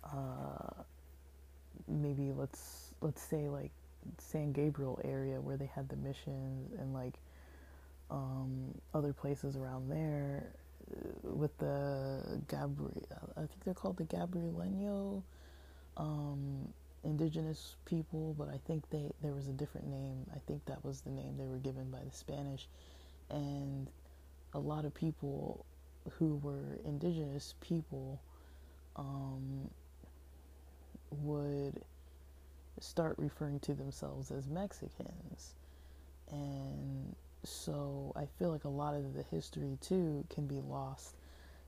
uh, 0.03 0.83
maybe 1.87 2.31
let's 2.35 2.93
let's 3.01 3.21
say 3.21 3.49
like 3.49 3.71
San 4.17 4.51
Gabriel 4.51 4.99
area 5.03 5.39
where 5.39 5.57
they 5.57 5.69
had 5.73 5.89
the 5.89 5.95
missions 5.95 6.73
and 6.79 6.93
like 6.93 7.13
um, 8.09 8.73
other 8.93 9.13
places 9.13 9.55
around 9.55 9.89
there 9.89 10.49
uh, 10.91 11.31
with 11.31 11.57
the 11.57 12.41
Gabriel, 12.47 12.91
I 13.35 13.41
think 13.41 13.63
they're 13.63 13.73
called 13.73 13.97
the 13.97 14.05
Gabrielino 14.05 15.23
um, 15.97 16.67
indigenous 17.03 17.75
people, 17.85 18.35
but 18.37 18.49
I 18.49 18.59
think 18.65 18.89
they 18.89 19.11
there 19.21 19.33
was 19.33 19.47
a 19.47 19.53
different 19.53 19.87
name. 19.87 20.25
I 20.35 20.39
think 20.47 20.65
that 20.65 20.83
was 20.83 21.01
the 21.01 21.11
name 21.11 21.37
they 21.37 21.47
were 21.47 21.57
given 21.57 21.89
by 21.91 21.99
the 22.03 22.15
Spanish, 22.15 22.67
and 23.29 23.89
a 24.53 24.59
lot 24.59 24.85
of 24.85 24.93
people 24.93 25.65
who 26.17 26.35
were 26.37 26.79
indigenous 26.85 27.55
people 27.61 28.21
um, 28.95 29.69
would 31.11 31.81
start 32.79 33.15
referring 33.17 33.59
to 33.61 33.73
themselves 33.73 34.31
as 34.31 34.47
Mexicans. 34.47 35.55
And 36.31 37.15
so 37.43 38.13
I 38.15 38.25
feel 38.39 38.51
like 38.51 38.63
a 38.63 38.69
lot 38.69 38.95
of 38.95 39.13
the 39.13 39.23
history 39.23 39.77
too 39.81 40.25
can 40.29 40.47
be 40.47 40.59
lost. 40.59 41.15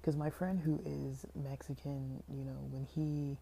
Because 0.01 0.15
my 0.15 0.29
friend 0.29 0.59
who 0.59 0.79
is 0.85 1.25
Mexican, 1.35 2.21
you 2.29 2.43
know, 2.43 2.57
when 2.69 2.85
he 2.85 3.38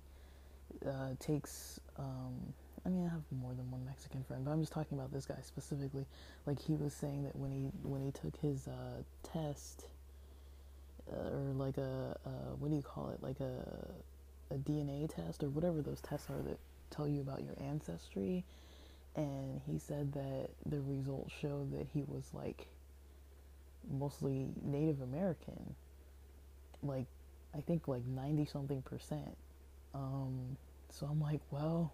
uh, 0.87 1.09
takes, 1.19 1.79
um, 1.99 2.53
I 2.85 2.89
mean, 2.89 3.05
I 3.05 3.09
have 3.09 3.23
more 3.31 3.53
than 3.53 3.69
one 3.69 3.83
Mexican 3.85 4.23
friend, 4.23 4.45
but 4.45 4.51
I'm 4.51 4.61
just 4.61 4.71
talking 4.71 4.97
about 4.97 5.11
this 5.11 5.25
guy 5.25 5.35
specifically. 5.41 6.05
Like 6.45 6.59
he 6.59 6.75
was 6.75 6.93
saying 6.93 7.23
that 7.23 7.35
when 7.35 7.51
he 7.51 7.69
when 7.83 8.01
he 8.01 8.11
took 8.11 8.35
his 8.37 8.67
uh, 8.67 9.01
test, 9.23 9.85
uh, 11.11 11.35
or 11.35 11.53
like 11.53 11.77
a 11.77 12.17
what 12.59 12.69
do 12.69 12.75
you 12.75 12.81
call 12.81 13.09
it, 13.09 13.21
like 13.21 13.39
a 13.41 13.65
a 14.51 14.57
DNA 14.57 15.13
test 15.13 15.43
or 15.43 15.49
whatever 15.49 15.81
those 15.81 15.99
tests 16.01 16.29
are 16.29 16.41
that 16.43 16.57
tell 16.89 17.07
you 17.07 17.21
about 17.21 17.43
your 17.43 17.55
ancestry. 17.59 18.43
And 19.15 19.61
he 19.67 19.77
said 19.77 20.13
that 20.13 20.49
the 20.65 20.81
results 20.81 21.31
showed 21.39 21.71
that 21.77 21.87
he 21.93 22.03
was 22.07 22.29
like 22.33 22.67
mostly 23.91 24.47
Native 24.63 25.01
American. 25.01 25.75
Like, 26.81 27.05
I 27.55 27.61
think 27.61 27.87
like 27.87 28.05
90 28.05 28.45
something 28.45 28.81
percent. 28.81 29.37
Um, 29.93 30.57
so 30.89 31.05
I'm 31.05 31.21
like, 31.21 31.41
well, 31.51 31.93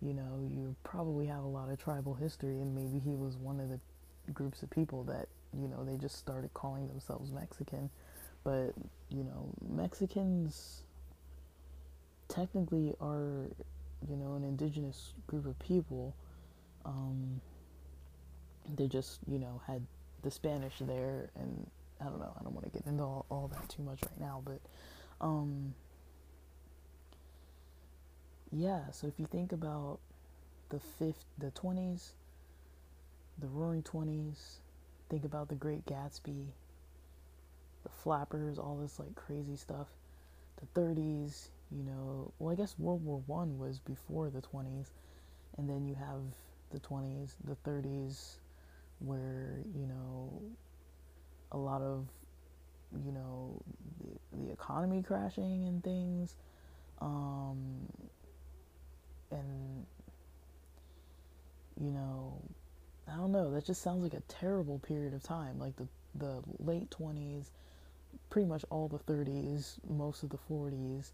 you 0.00 0.12
know, 0.14 0.48
you 0.50 0.74
probably 0.84 1.26
have 1.26 1.44
a 1.44 1.48
lot 1.48 1.70
of 1.70 1.78
tribal 1.78 2.14
history, 2.14 2.60
and 2.60 2.74
maybe 2.74 2.98
he 2.98 3.14
was 3.14 3.36
one 3.36 3.60
of 3.60 3.68
the 3.68 3.80
groups 4.32 4.62
of 4.62 4.70
people 4.70 5.04
that, 5.04 5.28
you 5.58 5.68
know, 5.68 5.84
they 5.84 5.96
just 5.96 6.16
started 6.16 6.52
calling 6.54 6.88
themselves 6.88 7.30
Mexican. 7.32 7.90
But, 8.42 8.74
you 9.08 9.24
know, 9.24 9.48
Mexicans 9.66 10.82
technically 12.28 12.94
are, 13.00 13.48
you 14.08 14.16
know, 14.16 14.34
an 14.34 14.44
indigenous 14.44 15.12
group 15.26 15.46
of 15.46 15.58
people. 15.58 16.14
Um, 16.84 17.40
they 18.76 18.86
just, 18.86 19.20
you 19.26 19.38
know, 19.38 19.60
had 19.66 19.82
the 20.22 20.30
Spanish 20.30 20.74
there, 20.80 21.30
and 21.36 21.66
I 22.00 22.04
don't 22.04 22.18
know. 22.18 22.32
I 22.38 22.42
don't 22.42 22.54
want 22.54 22.64
to 22.64 22.70
get 22.70 22.86
into 22.86 23.02
all, 23.02 23.26
all 23.30 23.48
that 23.48 23.68
too 23.68 23.82
much 23.82 24.00
right 24.02 24.20
now, 24.20 24.42
but 24.44 24.60
um, 25.20 25.74
yeah. 28.52 28.90
So 28.90 29.06
if 29.06 29.14
you 29.18 29.26
think 29.26 29.52
about 29.52 29.98
the 30.70 30.80
fifth, 30.80 31.24
the 31.38 31.50
twenties, 31.50 32.12
the 33.38 33.48
Roaring 33.48 33.82
Twenties, 33.82 34.58
think 35.10 35.24
about 35.24 35.48
the 35.48 35.54
Great 35.54 35.84
Gatsby, 35.86 36.46
the 37.82 37.88
Flappers, 38.02 38.58
all 38.58 38.76
this 38.76 38.98
like 38.98 39.14
crazy 39.14 39.56
stuff. 39.56 39.86
The 40.60 40.80
30s, 40.80 41.48
you 41.76 41.82
know, 41.82 42.32
well, 42.38 42.52
I 42.52 42.56
guess 42.56 42.74
World 42.78 43.04
War 43.04 43.22
One 43.26 43.58
was 43.58 43.78
before 43.80 44.30
the 44.30 44.40
20s, 44.40 44.86
and 45.58 45.68
then 45.68 45.86
you 45.86 45.94
have 45.94 46.20
the 46.70 46.78
20s, 46.78 47.34
the 47.44 47.56
30s, 47.68 48.36
where 49.00 49.58
you 49.74 49.86
know 49.86 50.40
a 51.52 51.58
lot 51.58 51.82
of 51.82 52.06
you 53.04 53.12
know 53.12 53.60
the, 54.00 54.46
the 54.46 54.52
economy 54.52 55.02
crashing 55.02 55.66
and 55.66 55.82
things, 55.82 56.36
um, 57.00 57.60
and 59.32 59.84
you 61.80 61.90
know, 61.90 62.40
I 63.12 63.16
don't 63.16 63.32
know. 63.32 63.50
That 63.50 63.66
just 63.66 63.82
sounds 63.82 64.02
like 64.04 64.14
a 64.14 64.22
terrible 64.28 64.78
period 64.78 65.12
of 65.12 65.22
time, 65.24 65.58
like 65.58 65.74
the 65.76 65.88
the 66.14 66.40
late 66.60 66.88
20s, 66.90 67.46
pretty 68.30 68.46
much 68.46 68.64
all 68.70 68.86
the 68.86 69.00
30s, 69.12 69.78
most 69.90 70.22
of 70.22 70.30
the 70.30 70.38
40s 70.48 71.10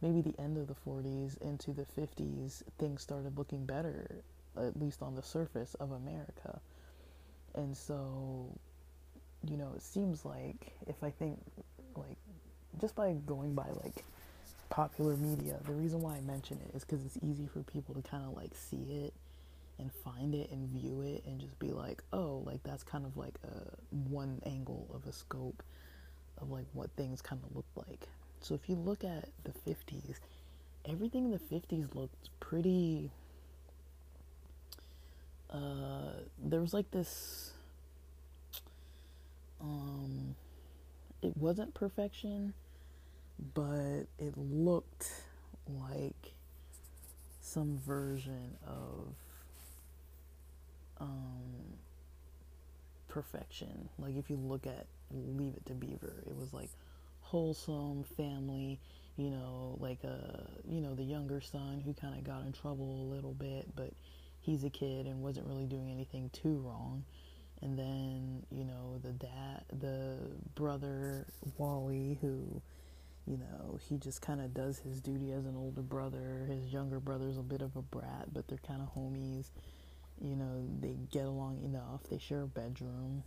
maybe 0.00 0.20
the 0.20 0.38
end 0.40 0.56
of 0.56 0.68
the 0.68 0.74
40s 0.74 1.40
into 1.42 1.72
the 1.72 1.84
50s, 1.84 2.62
things 2.78 3.02
started 3.02 3.36
looking 3.36 3.64
better, 3.66 4.22
at 4.56 4.78
least 4.80 5.02
on 5.02 5.14
the 5.14 5.22
surface 5.22 5.74
of 5.74 5.92
America. 5.92 6.60
And 7.54 7.76
so, 7.76 8.46
you 9.44 9.56
know, 9.56 9.72
it 9.74 9.82
seems 9.82 10.24
like 10.24 10.72
if 10.86 11.02
I 11.02 11.10
think, 11.10 11.38
like, 11.96 12.16
just 12.80 12.94
by 12.94 13.12
going 13.26 13.54
by, 13.54 13.68
like, 13.82 14.04
popular 14.70 15.16
media, 15.16 15.58
the 15.64 15.72
reason 15.72 16.00
why 16.00 16.16
I 16.16 16.20
mention 16.20 16.58
it 16.68 16.76
is 16.76 16.84
because 16.84 17.04
it's 17.04 17.18
easy 17.22 17.48
for 17.52 17.60
people 17.62 17.94
to 17.94 18.02
kind 18.02 18.24
of, 18.24 18.36
like, 18.36 18.54
see 18.54 19.04
it 19.04 19.14
and 19.80 19.90
find 19.92 20.34
it 20.34 20.50
and 20.50 20.68
view 20.68 21.02
it 21.02 21.24
and 21.26 21.40
just 21.40 21.58
be 21.58 21.70
like, 21.70 22.02
oh, 22.12 22.42
like, 22.44 22.62
that's 22.62 22.82
kind 22.82 23.04
of 23.04 23.16
like 23.16 23.34
a 23.44 23.98
one 24.10 24.40
angle 24.44 24.88
of 24.94 25.08
a 25.08 25.12
scope 25.12 25.62
of, 26.40 26.50
like, 26.50 26.66
what 26.72 26.90
things 26.96 27.20
kind 27.20 27.40
of 27.44 27.56
look 27.56 27.66
like 27.88 28.08
so 28.40 28.54
if 28.54 28.68
you 28.68 28.76
look 28.76 29.04
at 29.04 29.28
the 29.44 29.52
50s, 29.70 30.16
everything 30.84 31.24
in 31.24 31.30
the 31.30 31.38
50s 31.38 31.94
looked 31.94 32.30
pretty. 32.40 33.10
Uh, 35.50 36.12
there 36.42 36.60
was 36.60 36.72
like 36.72 36.90
this. 36.90 37.52
Um, 39.60 40.36
it 41.22 41.36
wasn't 41.36 41.74
perfection, 41.74 42.54
but 43.54 44.06
it 44.18 44.36
looked 44.36 45.10
like 45.66 46.34
some 47.40 47.78
version 47.78 48.56
of 48.66 49.14
um, 51.00 51.78
perfection. 53.08 53.88
Like 53.98 54.16
if 54.16 54.30
you 54.30 54.36
look 54.36 54.66
at 54.66 54.86
Leave 55.10 55.54
It 55.56 55.66
to 55.66 55.74
Beaver, 55.74 56.22
it 56.26 56.36
was 56.36 56.52
like 56.52 56.70
wholesome 57.28 58.04
family, 58.16 58.80
you 59.16 59.28
know, 59.30 59.76
like 59.80 59.98
uh, 60.04 60.40
you 60.66 60.80
know 60.80 60.94
the 60.94 61.04
younger 61.04 61.40
son 61.40 61.82
who 61.84 61.92
kind 61.92 62.14
of 62.14 62.24
got 62.24 62.42
in 62.46 62.52
trouble 62.52 63.02
a 63.02 63.06
little 63.14 63.34
bit, 63.34 63.68
but 63.76 63.92
he's 64.40 64.64
a 64.64 64.70
kid 64.70 65.06
and 65.06 65.22
wasn't 65.22 65.46
really 65.46 65.66
doing 65.66 65.90
anything 65.90 66.30
too 66.32 66.62
wrong. 66.64 67.04
And 67.60 67.78
then 67.78 68.46
you 68.50 68.64
know 68.64 68.98
the 69.02 69.12
dad, 69.12 69.64
the 69.78 70.16
brother 70.54 71.26
Wally, 71.58 72.18
who 72.22 72.62
you 73.26 73.36
know 73.36 73.78
he 73.88 73.98
just 73.98 74.22
kind 74.22 74.40
of 74.40 74.54
does 74.54 74.78
his 74.78 75.00
duty 75.00 75.32
as 75.32 75.44
an 75.44 75.54
older 75.54 75.82
brother. 75.82 76.46
His 76.48 76.72
younger 76.72 76.98
brother's 76.98 77.36
a 77.36 77.42
bit 77.42 77.60
of 77.60 77.76
a 77.76 77.82
brat, 77.82 78.32
but 78.32 78.48
they're 78.48 78.58
kind 78.66 78.80
of 78.80 78.94
homies. 78.94 79.46
You 80.20 80.34
know 80.34 80.66
they 80.80 80.96
get 81.10 81.26
along 81.26 81.60
enough. 81.62 82.04
They 82.08 82.18
share 82.18 82.42
a 82.42 82.46
bedroom 82.46 83.22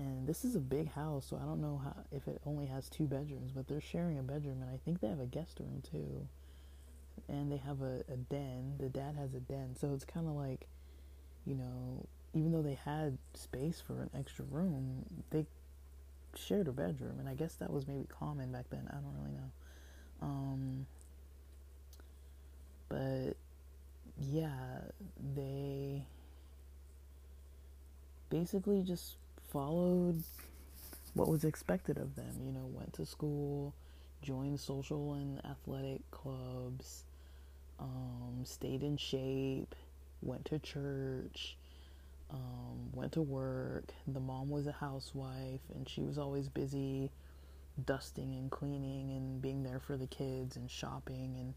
and 0.00 0.26
this 0.26 0.46
is 0.46 0.56
a 0.56 0.60
big 0.60 0.90
house, 0.92 1.26
so 1.28 1.36
I 1.36 1.44
don't 1.44 1.60
know 1.60 1.80
how 1.84 1.94
if 2.10 2.26
it 2.26 2.40
only 2.46 2.66
has 2.66 2.88
two 2.88 3.04
bedrooms, 3.04 3.52
but 3.54 3.68
they're 3.68 3.82
sharing 3.82 4.18
a 4.18 4.22
bedroom, 4.22 4.62
and 4.62 4.70
I 4.70 4.78
think 4.82 5.00
they 5.00 5.08
have 5.08 5.20
a 5.20 5.26
guest 5.26 5.60
room 5.60 5.82
too. 5.90 6.26
And 7.28 7.52
they 7.52 7.58
have 7.58 7.82
a, 7.82 8.02
a 8.10 8.16
den. 8.16 8.76
The 8.78 8.88
dad 8.88 9.14
has 9.16 9.34
a 9.34 9.40
den, 9.40 9.76
so 9.78 9.92
it's 9.92 10.06
kind 10.06 10.26
of 10.26 10.34
like, 10.34 10.68
you 11.44 11.54
know, 11.54 12.06
even 12.32 12.50
though 12.50 12.62
they 12.62 12.78
had 12.82 13.18
space 13.34 13.82
for 13.86 14.00
an 14.00 14.10
extra 14.18 14.46
room, 14.46 15.04
they 15.30 15.44
shared 16.34 16.68
a 16.68 16.72
bedroom, 16.72 17.18
and 17.18 17.28
I 17.28 17.34
guess 17.34 17.54
that 17.56 17.70
was 17.70 17.86
maybe 17.86 18.06
common 18.08 18.52
back 18.52 18.70
then. 18.70 18.88
I 18.88 18.94
don't 18.94 19.14
really 19.20 19.36
know. 19.36 19.50
Um, 20.22 20.86
but 22.88 23.36
yeah, 24.18 24.80
they 25.34 26.04
basically 28.30 28.82
just 28.82 29.16
followed 29.50 30.22
what 31.14 31.28
was 31.28 31.44
expected 31.44 31.98
of 31.98 32.14
them. 32.16 32.34
You 32.44 32.52
know, 32.52 32.68
went 32.72 32.92
to 32.94 33.06
school, 33.06 33.74
joined 34.22 34.60
social 34.60 35.14
and 35.14 35.44
athletic 35.44 36.08
clubs, 36.10 37.04
um, 37.78 38.40
stayed 38.44 38.82
in 38.82 38.96
shape, 38.96 39.74
went 40.22 40.44
to 40.46 40.58
church, 40.58 41.56
um, 42.30 42.92
went 42.92 43.12
to 43.12 43.22
work. 43.22 43.84
The 44.06 44.20
mom 44.20 44.50
was 44.50 44.66
a 44.66 44.72
housewife 44.72 45.60
and 45.74 45.88
she 45.88 46.02
was 46.02 46.18
always 46.18 46.48
busy 46.48 47.10
dusting 47.86 48.34
and 48.34 48.50
cleaning 48.50 49.10
and 49.10 49.40
being 49.40 49.62
there 49.62 49.80
for 49.80 49.96
the 49.96 50.06
kids 50.06 50.56
and 50.56 50.70
shopping 50.70 51.34
and 51.38 51.54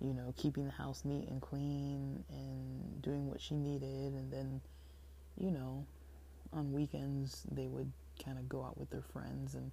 you 0.00 0.14
know 0.14 0.32
keeping 0.36 0.64
the 0.64 0.70
house 0.70 1.02
neat 1.04 1.28
and 1.28 1.40
clean 1.40 2.22
and 2.30 3.02
doing 3.02 3.28
what 3.28 3.40
she 3.40 3.54
needed 3.54 4.12
and 4.12 4.30
then 4.30 4.60
you 5.36 5.50
know 5.50 5.84
on 6.52 6.72
weekends 6.72 7.42
they 7.50 7.66
would 7.66 7.90
kind 8.24 8.38
of 8.38 8.48
go 8.48 8.64
out 8.64 8.78
with 8.78 8.90
their 8.90 9.02
friends 9.12 9.54
and 9.54 9.70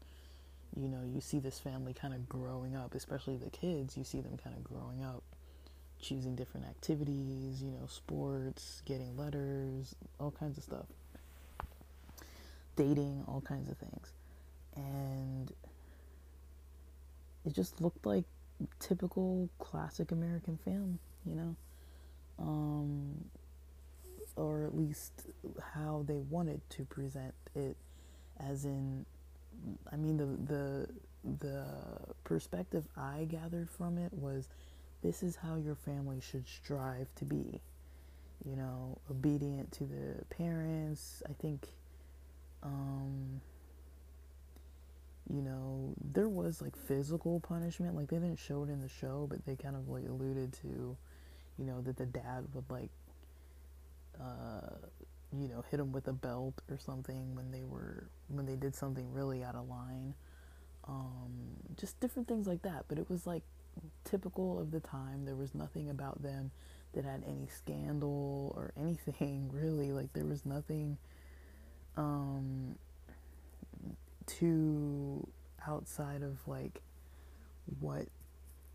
you 0.75 0.87
know 0.87 1.01
you 1.05 1.21
see 1.21 1.39
this 1.39 1.59
family 1.59 1.93
kind 1.93 2.13
of 2.13 2.27
growing 2.27 2.75
up 2.75 2.93
especially 2.95 3.37
the 3.37 3.49
kids 3.49 3.95
you 3.95 4.03
see 4.03 4.21
them 4.21 4.37
kind 4.43 4.55
of 4.55 4.63
growing 4.63 5.03
up 5.03 5.23
choosing 6.01 6.35
different 6.35 6.65
activities 6.65 7.61
you 7.63 7.71
know 7.71 7.85
sports 7.87 8.81
getting 8.85 9.15
letters 9.17 9.95
all 10.19 10.31
kinds 10.31 10.57
of 10.57 10.63
stuff. 10.63 10.85
Dating 12.75 13.23
all 13.27 13.41
kinds 13.41 13.69
of 13.69 13.77
things. 13.77 14.11
And 14.75 15.51
it 17.45 17.53
just 17.53 17.81
looked 17.81 18.05
like 18.05 18.23
typical 18.79 19.49
classic 19.59 20.11
american 20.11 20.57
film 20.63 20.99
you 21.25 21.35
know? 21.35 21.55
Um, 22.39 23.25
or 24.35 24.63
at 24.65 24.75
least 24.75 25.27
how 25.73 26.03
they 26.07 26.21
wanted 26.29 26.61
to 26.69 26.83
present 26.85 27.33
it 27.55 27.75
as 28.39 28.65
in 28.65 29.05
I 29.91 29.95
mean 29.95 30.17
the 30.17 30.25
the 30.53 30.89
the 31.39 31.65
perspective 32.23 32.85
I 32.97 33.27
gathered 33.29 33.69
from 33.69 33.97
it 33.97 34.11
was 34.13 34.49
this 35.01 35.23
is 35.23 35.35
how 35.35 35.55
your 35.55 35.75
family 35.75 36.19
should 36.21 36.47
strive 36.47 37.13
to 37.15 37.25
be. 37.25 37.61
You 38.45 38.55
know, 38.57 38.97
obedient 39.09 39.71
to 39.73 39.85
the 39.85 40.25
parents. 40.35 41.21
I 41.29 41.33
think 41.41 41.67
um 42.61 43.41
you 45.29 45.41
know, 45.41 45.93
there 46.13 46.27
was 46.27 46.61
like 46.61 46.75
physical 46.75 47.39
punishment. 47.39 47.95
Like 47.95 48.09
they 48.09 48.17
didn't 48.17 48.39
show 48.39 48.63
it 48.63 48.69
in 48.69 48.81
the 48.81 48.89
show, 48.89 49.27
but 49.29 49.45
they 49.45 49.55
kind 49.55 49.75
of 49.75 49.87
like 49.87 50.05
alluded 50.07 50.53
to, 50.61 50.97
you 51.57 51.65
know, 51.65 51.81
that 51.81 51.97
the 51.97 52.05
dad 52.05 52.45
would 52.53 52.69
like 52.69 52.89
uh 54.21 54.87
you 55.39 55.47
know, 55.47 55.63
hit 55.69 55.77
them 55.77 55.91
with 55.91 56.07
a 56.07 56.13
belt 56.13 56.61
or 56.69 56.77
something 56.77 57.35
when 57.35 57.51
they 57.51 57.63
were 57.63 58.05
when 58.27 58.45
they 58.45 58.55
did 58.55 58.75
something 58.75 59.11
really 59.11 59.43
out 59.43 59.55
of 59.55 59.67
line. 59.67 60.13
Um, 60.87 61.31
just 61.77 61.99
different 61.99 62.27
things 62.27 62.45
like 62.45 62.61
that. 62.63 62.85
But 62.87 62.99
it 62.99 63.09
was 63.09 63.25
like 63.25 63.43
typical 64.03 64.59
of 64.59 64.71
the 64.71 64.79
time. 64.79 65.25
There 65.25 65.35
was 65.35 65.55
nothing 65.55 65.89
about 65.89 66.21
them 66.21 66.51
that 66.93 67.05
had 67.05 67.23
any 67.27 67.47
scandal 67.47 68.53
or 68.55 68.73
anything 68.77 69.49
really. 69.51 69.91
Like 69.91 70.13
there 70.13 70.25
was 70.25 70.45
nothing 70.45 70.97
um, 71.97 72.75
too 74.25 75.27
outside 75.67 76.21
of 76.21 76.47
like 76.47 76.81
what 77.79 78.07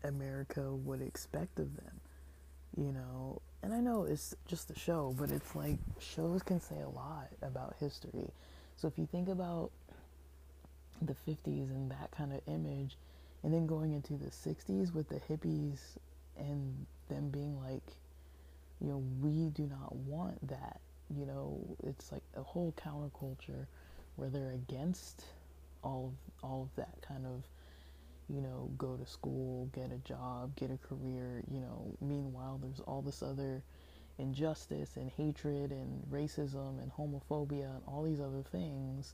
America 0.03 0.73
would 0.73 1.01
expect 1.01 1.59
of 1.59 1.75
them. 1.77 2.01
You 2.75 2.91
know, 2.91 3.41
and 3.61 3.73
I 3.73 3.79
know 3.79 4.03
it's 4.03 4.35
just 4.47 4.71
a 4.71 4.79
show, 4.79 5.15
but 5.17 5.31
it's 5.31 5.55
like 5.55 5.77
shows 5.99 6.43
can 6.43 6.61
say 6.61 6.79
a 6.81 6.89
lot 6.89 7.27
about 7.41 7.75
history. 7.79 8.31
So 8.77 8.87
if 8.87 8.97
you 8.97 9.05
think 9.05 9.27
about 9.27 9.71
the 11.01 11.15
50s 11.27 11.69
and 11.69 11.91
that 11.91 12.11
kind 12.11 12.33
of 12.33 12.41
image, 12.47 12.97
and 13.43 13.53
then 13.53 13.67
going 13.67 13.93
into 13.93 14.13
the 14.13 14.29
60s 14.29 14.93
with 14.93 15.07
the 15.09 15.19
hippies 15.29 15.79
and 16.37 16.85
them 17.09 17.29
being 17.29 17.59
like, 17.61 17.83
you 18.81 18.87
know, 18.87 19.03
we 19.21 19.49
do 19.49 19.63
not 19.63 19.95
want 19.95 20.47
that. 20.47 20.79
You 21.09 21.25
know, 21.25 21.59
it's 21.83 22.11
like 22.11 22.23
a 22.35 22.43
whole 22.43 22.73
counterculture 22.77 23.65
where 24.15 24.29
they're 24.29 24.51
against 24.51 25.23
all 25.83 26.13
of, 26.13 26.49
all 26.49 26.63
of 26.63 26.75
that 26.75 27.01
kind 27.01 27.25
of 27.25 27.43
you 28.29 28.41
know, 28.41 28.69
go 28.77 28.95
to 28.95 29.05
school, 29.05 29.69
get 29.73 29.91
a 29.91 29.97
job, 30.07 30.55
get 30.55 30.69
a 30.71 30.77
career, 30.77 31.43
you 31.51 31.59
know. 31.59 31.95
Meanwhile, 32.01 32.59
there's 32.61 32.79
all 32.81 33.01
this 33.01 33.23
other 33.23 33.63
injustice 34.19 34.97
and 34.97 35.09
hatred 35.09 35.71
and 35.71 36.03
racism 36.11 36.81
and 36.81 36.91
homophobia 36.91 37.75
and 37.75 37.81
all 37.87 38.03
these 38.03 38.19
other 38.19 38.43
things 38.51 39.13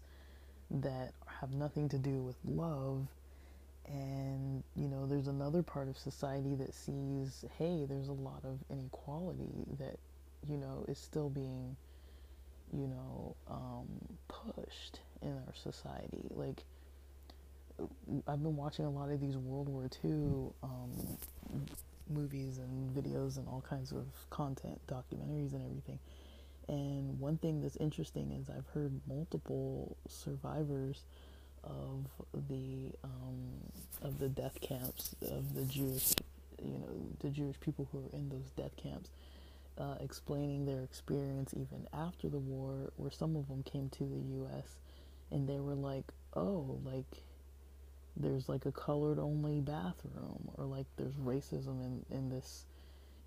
that 0.70 1.14
have 1.40 1.54
nothing 1.54 1.88
to 1.90 1.98
do 1.98 2.24
with 2.24 2.36
love. 2.44 3.08
And, 3.88 4.64
you 4.76 4.88
know, 4.88 5.06
there's 5.06 5.28
another 5.28 5.62
part 5.62 5.88
of 5.88 5.98
society 5.98 6.56
that 6.56 6.74
sees, 6.74 7.46
hey, 7.58 7.86
there's 7.88 8.08
a 8.08 8.14
lot 8.14 8.42
of 8.44 8.60
inequality 8.70 9.68
that, 9.80 9.98
you 10.50 10.58
know, 10.58 10.86
is 10.88 10.98
still 10.98 11.30
being, 11.30 11.76
you 12.74 12.88
know, 12.88 13.36
um, 13.48 13.86
pushed 14.28 15.02
in 15.22 15.34
our 15.34 15.54
society. 15.54 16.32
Like, 16.32 16.64
I've 18.28 18.42
been 18.42 18.56
watching 18.56 18.86
a 18.86 18.90
lot 18.90 19.10
of 19.12 19.20
these 19.20 19.38
World 19.38 19.68
War 19.68 19.90
II 20.04 20.54
um, 20.64 21.18
movies 22.10 22.60
and 22.60 22.96
videos 22.96 23.38
and 23.38 23.48
all 23.48 23.64
kinds 23.68 23.92
of 23.92 24.06
content, 24.30 24.80
documentaries 24.88 25.54
and 25.54 25.66
everything. 25.66 26.00
And 26.68 27.20
one 27.20 27.38
thing 27.38 27.62
that's 27.62 27.76
interesting 27.78 28.32
is 28.32 28.50
I've 28.50 28.68
heard 28.74 29.00
multiple 29.08 29.98
survivors 30.08 31.04
of 31.64 32.06
the 32.50 32.92
um, 33.04 33.52
of 34.02 34.20
the 34.20 34.30
death 34.30 34.60
camps 34.62 35.16
of 35.32 35.54
the 35.56 35.64
Jewish, 35.66 36.14
you 36.62 36.78
know, 36.78 36.88
the 37.20 37.30
Jewish 37.30 37.60
people 37.60 37.88
who 37.92 38.00
are 38.00 38.18
in 38.18 38.30
those 38.30 38.50
death 38.56 38.76
camps, 38.78 39.10
uh, 39.78 39.96
explaining 40.00 40.66
their 40.66 40.84
experience 40.84 41.54
even 41.56 41.88
after 41.94 42.30
the 42.30 42.38
war, 42.40 42.92
where 42.98 43.12
some 43.12 43.36
of 43.36 43.48
them 43.48 43.64
came 43.64 43.90
to 43.90 44.04
the 44.04 44.22
U.S. 44.38 44.76
and 45.32 45.48
they 45.48 45.60
were 45.60 45.76
like, 45.76 46.06
"Oh, 46.34 46.80
like." 46.84 47.24
There's 48.18 48.48
like 48.50 48.66
a 48.66 48.72
colored 48.72 49.20
only 49.20 49.60
bathroom 49.62 50.50
or 50.56 50.66
like 50.66 50.86
there's 50.98 51.16
racism 51.16 51.82
in, 51.84 52.06
in 52.16 52.30
this 52.30 52.66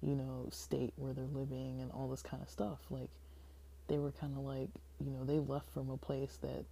you 0.03 0.15
know 0.15 0.47
state 0.51 0.93
where 0.97 1.13
they're 1.13 1.27
living 1.27 1.81
and 1.81 1.91
all 1.93 2.09
this 2.09 2.23
kind 2.23 2.43
of 2.43 2.49
stuff. 2.49 2.79
Like 2.91 3.11
they 3.89 3.99
were 3.99 4.13
kind 4.13 4.37
of 4.37 4.45
like 4.45 4.69
you 5.05 5.11
know 5.11 5.25
they 5.25 5.39
left 5.39 5.71
from 5.73 5.91
a 5.91 5.97
place 5.97 6.39
that 6.43 6.65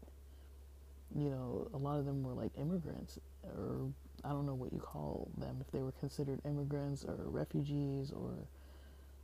you 1.14 1.30
know 1.30 1.68
a 1.72 1.76
lot 1.76 1.98
of 1.98 2.04
them 2.06 2.22
were 2.22 2.32
like 2.32 2.50
immigrants 2.58 3.18
or 3.44 3.88
i 4.24 4.30
don't 4.30 4.46
know 4.46 4.54
what 4.54 4.72
you 4.72 4.78
call 4.78 5.28
them 5.38 5.56
if 5.60 5.70
they 5.70 5.82
were 5.82 5.92
considered 5.92 6.40
immigrants 6.44 7.04
or 7.04 7.16
refugees 7.26 8.10
or 8.10 8.34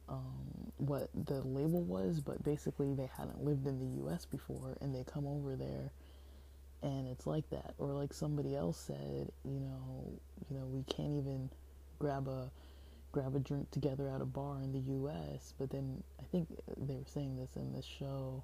um, 0.08 0.72
what 0.78 1.08
the 1.26 1.40
label 1.42 1.82
was 1.82 2.20
but 2.20 2.42
basically 2.44 2.92
they 2.94 3.08
hadn't 3.16 3.42
lived 3.42 3.66
in 3.66 3.78
the 3.78 4.10
us 4.10 4.24
before 4.26 4.76
and 4.80 4.94
they 4.94 5.04
come 5.04 5.26
over 5.26 5.56
there 5.56 5.90
and 6.82 7.06
it's 7.06 7.26
like 7.26 7.48
that. 7.50 7.74
Or 7.78 7.88
like 7.92 8.12
somebody 8.12 8.54
else 8.54 8.78
said 8.78 9.30
you 9.44 9.60
know 9.60 10.18
you 10.48 10.56
know 10.56 10.66
we 10.66 10.82
can't 10.84 11.12
even 11.12 11.50
grab 11.98 12.28
a 12.28 12.50
grab 13.12 13.34
a 13.36 13.38
drink 13.38 13.70
together 13.70 14.08
at 14.08 14.20
a 14.20 14.24
bar 14.24 14.60
in 14.62 14.72
the 14.72 14.78
US 14.78 15.52
but 15.58 15.70
then 15.70 16.02
I 16.18 16.24
think 16.32 16.48
they 16.78 16.94
were 16.94 17.04
saying 17.06 17.36
this 17.36 17.56
in 17.56 17.72
this 17.72 17.84
show 17.84 18.42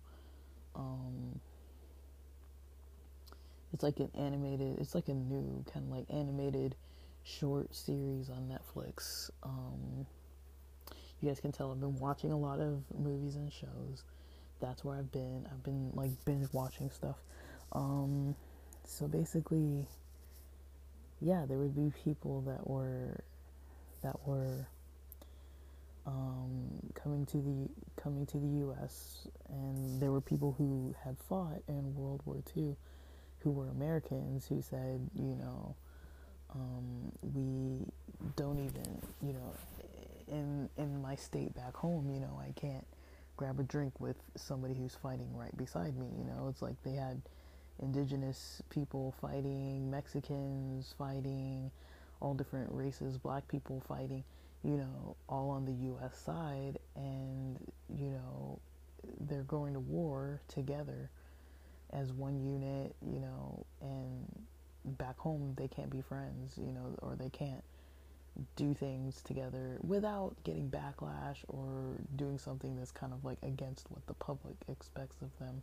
um 0.77 1.41
it's 3.73 3.83
like 3.83 3.99
an 3.99 4.11
animated 4.15 4.79
it's 4.79 4.95
like 4.95 5.09
a 5.09 5.15
new 5.15 5.65
kind 5.73 5.87
of 5.87 5.91
like 5.91 6.07
animated 6.11 6.77
short 7.25 7.75
series 7.75 8.31
on 8.31 8.49
Netflix. 8.49 9.31
Um 9.43 10.07
you 11.21 11.29
guys 11.29 11.41
can 11.41 11.51
tell 11.51 11.73
I've 11.73 11.81
been 11.81 11.99
watching 11.99 12.31
a 12.31 12.39
lot 12.39 12.61
of 12.61 12.83
movies 12.97 13.37
and 13.37 13.53
shows. 13.53 14.05
That's 14.61 14.85
where 14.85 14.97
I've 14.97 15.11
been. 15.11 15.47
I've 15.51 15.63
been 15.63 15.91
like 15.95 16.11
binge 16.25 16.49
watching 16.53 16.91
stuff 16.91 17.17
um, 17.73 18.35
so 18.85 19.07
basically, 19.07 19.87
yeah, 21.21 21.45
there 21.47 21.59
would 21.59 21.75
be 21.75 21.93
people 22.05 22.43
that 22.43 22.69
were 22.69 23.23
that 24.03 24.17
were 24.27 24.67
um, 26.07 26.71
coming 26.95 27.27
to 27.27 27.37
the 27.37 28.03
coming 28.03 28.25
to 28.27 28.39
the 28.39 28.47
U.S. 28.61 29.29
and 29.49 30.01
there 30.01 30.11
were 30.11 30.21
people 30.21 30.55
who 30.57 30.95
had 31.05 31.17
fought 31.19 31.63
in 31.69 31.95
World 31.95 32.23
War 32.25 32.43
II, 32.57 32.75
who 33.41 33.51
were 33.51 33.69
Americans 33.69 34.47
who 34.49 34.63
said, 34.63 35.01
you 35.15 35.35
know, 35.35 35.75
um, 36.55 37.13
we 37.35 37.85
don't 38.37 38.59
even, 38.59 39.03
you 39.23 39.35
know, 39.35 39.55
in 40.29 40.69
in 40.79 41.03
my 41.03 41.15
state 41.15 41.55
back 41.55 41.75
home, 41.77 42.11
you 42.11 42.21
know, 42.21 42.41
I 42.41 42.53
can't 42.59 42.87
grab 43.37 43.61
a 43.61 43.63
drink 43.63 44.01
with 44.01 44.17
somebody 44.37 44.75
who's 44.75 44.95
fighting 44.95 45.29
right 45.37 45.57
beside 45.57 45.97
me. 45.97 46.07
You 46.19 46.25
know, 46.25 46.49
it's 46.49 46.63
like 46.63 46.75
they 46.85 46.95
had 46.95 47.21
indigenous 47.81 48.63
people 48.71 49.15
fighting, 49.21 49.91
Mexicans 49.91 50.95
fighting, 50.99 51.71
all 52.21 52.35
different 52.35 52.69
races, 52.73 53.19
black 53.19 53.47
people 53.49 53.83
fighting, 53.87 54.25
you 54.65 54.77
know, 54.77 55.17
all 55.29 55.51
on 55.51 55.65
the 55.65 55.73
US 55.93 56.19
side. 56.19 56.79
And 56.97 57.59
you 57.95 58.11
know, 58.11 58.59
they're 59.21 59.43
going 59.43 59.75
to 59.75 59.81
war 59.81 60.41
together 60.49 61.11
as 61.93 62.13
one 62.13 62.41
unit, 62.41 62.95
you 63.03 63.21
know, 63.21 63.65
and 63.81 64.27
back 64.97 65.19
home 65.19 65.55
they 65.57 65.69
can't 65.69 65.91
be 65.91 66.01
friends, 66.01 66.55
you 66.57 66.73
know, 66.73 66.95
or 67.03 67.17
they 67.17 67.31
can't 67.31 67.63
do 68.57 68.73
things 68.73 69.21
together 69.23 69.79
without 69.83 70.35
getting 70.45 70.71
backlash 70.71 71.39
or 71.49 71.97
doing 72.17 72.39
something 72.39 72.77
that's 72.77 72.93
kind 72.93 73.13
of 73.13 73.25
like 73.25 73.39
against 73.43 73.91
what 73.91 74.07
the 74.07 74.15
public 74.15 74.55
expects 74.69 75.17
of 75.23 75.37
them 75.39 75.61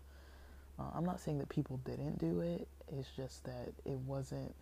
Uh, 0.79 0.83
I'm 0.93 1.05
not 1.05 1.19
saying 1.19 1.39
that 1.39 1.49
people 1.49 1.79
didn't 1.85 2.19
do 2.19 2.41
it, 2.41 2.67
it's 2.91 3.09
just 3.15 3.43
that 3.45 3.73
it 3.85 3.97
wasn't 3.99 4.53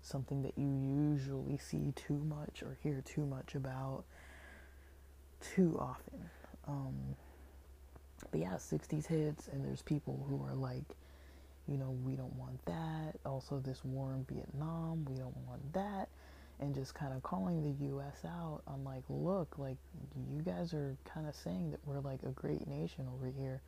something 0.00 0.42
that 0.42 0.56
you 0.56 0.68
usually 0.68 1.58
see 1.58 1.92
too 1.94 2.22
much 2.24 2.62
or 2.62 2.78
hear 2.82 3.02
too 3.04 3.26
much 3.26 3.54
about 3.54 4.04
too 5.40 5.76
often. 5.78 6.30
Um, 6.66 7.16
but 8.30 8.40
yeah, 8.40 8.54
60s 8.54 9.06
hits, 9.06 9.48
and 9.48 9.64
there's 9.64 9.82
people 9.82 10.24
who 10.28 10.44
are 10.44 10.54
like, 10.54 10.84
you 11.68 11.76
know, 11.76 11.96
we 12.04 12.14
don't 12.14 12.34
want 12.34 12.64
that. 12.66 13.14
Also, 13.26 13.58
this 13.60 13.84
war 13.84 14.14
in 14.14 14.24
Vietnam, 14.24 15.04
we 15.08 15.16
don't 15.16 15.36
want 15.46 15.72
that. 15.74 16.08
And 16.60 16.74
just 16.74 16.94
kind 16.94 17.12
of 17.12 17.22
calling 17.22 17.62
the 17.62 17.86
US 17.94 18.24
out 18.24 18.62
on, 18.66 18.82
like, 18.82 19.04
look, 19.08 19.58
like, 19.58 19.76
you 20.34 20.42
guys 20.42 20.74
are 20.74 20.96
kind 21.04 21.28
of 21.28 21.36
saying 21.36 21.70
that 21.70 21.80
we're 21.84 22.00
like 22.00 22.22
a 22.24 22.30
great 22.30 22.66
nation 22.66 23.06
over 23.14 23.26
here. 23.26 23.60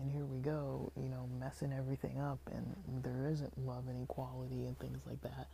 And 0.00 0.10
here 0.10 0.24
we 0.24 0.38
go, 0.38 0.92
you 0.96 1.08
know, 1.08 1.28
messing 1.40 1.72
everything 1.72 2.20
up. 2.20 2.38
And 2.52 3.02
there 3.02 3.28
isn't 3.30 3.66
love 3.66 3.88
and 3.88 4.02
equality 4.02 4.66
and 4.66 4.78
things 4.78 5.00
like 5.06 5.20
that. 5.22 5.48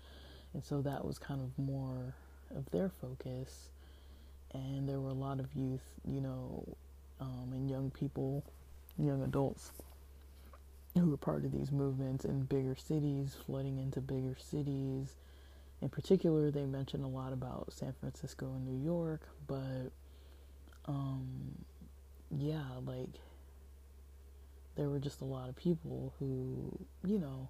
And 0.52 0.64
so 0.64 0.82
that 0.82 1.04
was 1.04 1.18
kind 1.18 1.40
of 1.40 1.58
more 1.58 2.14
of 2.54 2.70
their 2.70 2.88
focus. 2.88 3.70
And 4.52 4.88
there 4.88 5.00
were 5.00 5.10
a 5.10 5.14
lot 5.14 5.40
of 5.40 5.46
youth, 5.54 5.82
you 6.06 6.20
know, 6.20 6.76
um, 7.20 7.50
and 7.52 7.68
young 7.68 7.90
people, 7.90 8.44
young 8.98 9.22
adults 9.22 9.72
who 10.94 11.10
were 11.10 11.16
part 11.16 11.44
of 11.44 11.52
these 11.52 11.72
movements 11.72 12.24
in 12.24 12.44
bigger 12.44 12.76
cities, 12.76 13.36
flooding 13.46 13.78
into 13.78 14.00
bigger 14.00 14.36
cities. 14.38 15.16
In 15.82 15.88
particular, 15.88 16.50
they 16.50 16.66
mentioned 16.66 17.04
a 17.04 17.08
lot 17.08 17.32
about 17.32 17.72
San 17.72 17.92
Francisco 17.98 18.46
and 18.46 18.64
New 18.64 18.84
York, 18.84 19.22
but 19.48 19.90
um, 20.86 21.64
yeah, 22.30 22.62
like 22.86 23.10
there 24.76 24.88
were 24.88 24.98
just 24.98 25.20
a 25.20 25.24
lot 25.24 25.48
of 25.48 25.56
people 25.56 26.14
who, 26.18 26.78
you 27.04 27.18
know, 27.18 27.48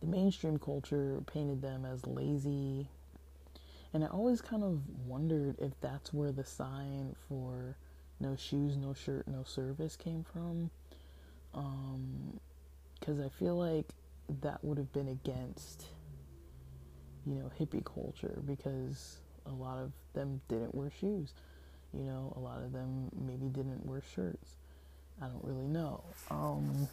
the 0.00 0.06
mainstream 0.06 0.58
culture 0.58 1.22
painted 1.26 1.62
them 1.62 1.84
as 1.84 2.06
lazy. 2.06 2.88
And 3.92 4.04
I 4.04 4.08
always 4.08 4.40
kind 4.40 4.62
of 4.62 4.80
wondered 5.06 5.56
if 5.58 5.72
that's 5.80 6.12
where 6.12 6.32
the 6.32 6.44
sign 6.44 7.16
for 7.28 7.76
no 8.20 8.36
shoes, 8.36 8.76
no 8.76 8.94
shirt, 8.94 9.26
no 9.26 9.42
service 9.44 9.96
came 9.96 10.24
from. 10.24 10.70
Because 11.52 13.18
um, 13.18 13.24
I 13.24 13.28
feel 13.28 13.56
like 13.56 13.86
that 14.42 14.62
would 14.62 14.78
have 14.78 14.92
been 14.92 15.08
against, 15.08 15.86
you 17.26 17.34
know, 17.34 17.50
hippie 17.58 17.84
culture 17.84 18.40
because 18.46 19.18
a 19.46 19.52
lot 19.52 19.78
of 19.78 19.92
them 20.12 20.40
didn't 20.48 20.74
wear 20.74 20.90
shoes. 20.90 21.32
You 21.94 22.04
know, 22.04 22.34
a 22.36 22.40
lot 22.40 22.62
of 22.62 22.72
them 22.72 23.10
maybe 23.18 23.46
didn't 23.46 23.86
wear 23.86 24.02
shirts. 24.14 24.57
I 25.20 25.26
don't 25.26 25.42
really 25.44 25.66
know. 25.66 26.02
Um, 26.30 26.88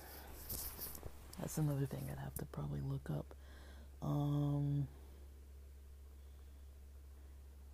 that's 1.40 1.58
another 1.58 1.86
thing 1.86 2.08
I'd 2.12 2.20
have 2.24 2.34
to 2.36 2.46
probably 2.46 2.80
look 2.82 3.10
up. 3.12 3.26
Um, 4.02 4.88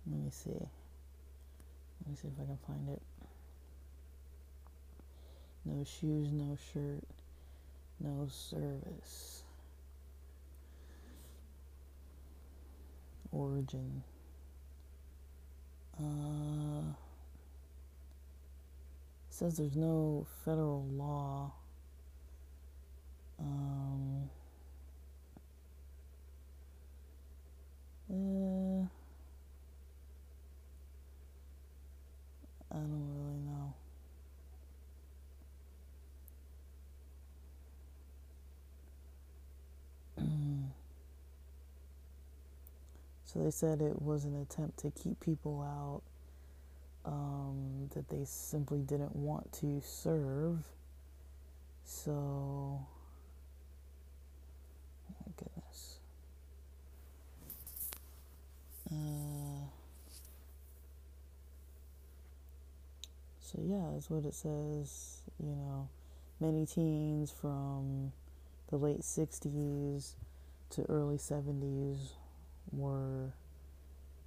let 0.06 0.20
me 0.20 0.30
see. 0.30 0.50
Let 0.50 2.08
me 2.08 2.16
see 2.20 2.28
if 2.28 2.34
I 2.40 2.44
can 2.44 2.58
find 2.66 2.88
it. 2.90 3.02
No 5.64 5.84
shoes, 5.84 6.32
no 6.32 6.58
shirt, 6.72 7.04
no 8.00 8.26
service. 8.28 9.42
Origin. 13.30 14.02
Uh, 15.98 16.92
says 19.42 19.56
there's 19.56 19.74
no 19.74 20.24
federal 20.44 20.86
law. 20.92 21.52
Um, 23.40 24.30
uh, 28.08 28.86
I 32.70 32.76
don't 32.76 33.08
really 33.16 33.40
know. 33.48 33.74
so 43.24 43.40
they 43.42 43.50
said 43.50 43.80
it 43.80 44.00
was 44.00 44.24
an 44.24 44.40
attempt 44.40 44.78
to 44.78 44.92
keep 44.92 45.18
people 45.18 45.60
out 45.62 46.02
um, 47.04 47.88
that 47.94 48.08
they 48.08 48.24
simply 48.24 48.80
didn't 48.80 49.14
want 49.16 49.52
to 49.54 49.80
serve. 49.84 50.58
So, 51.84 52.12
oh 52.12 52.86
my 55.26 55.32
goodness. 55.36 55.98
Uh, 58.90 59.66
so, 63.40 63.58
yeah, 63.64 63.90
that's 63.92 64.08
what 64.10 64.24
it 64.24 64.34
says. 64.34 65.22
You 65.42 65.56
know, 65.56 65.88
many 66.40 66.66
teens 66.66 67.32
from 67.32 68.12
the 68.70 68.76
late 68.76 69.00
60s 69.00 70.14
to 70.70 70.82
early 70.88 71.16
70s 71.16 72.12
were 72.72 73.32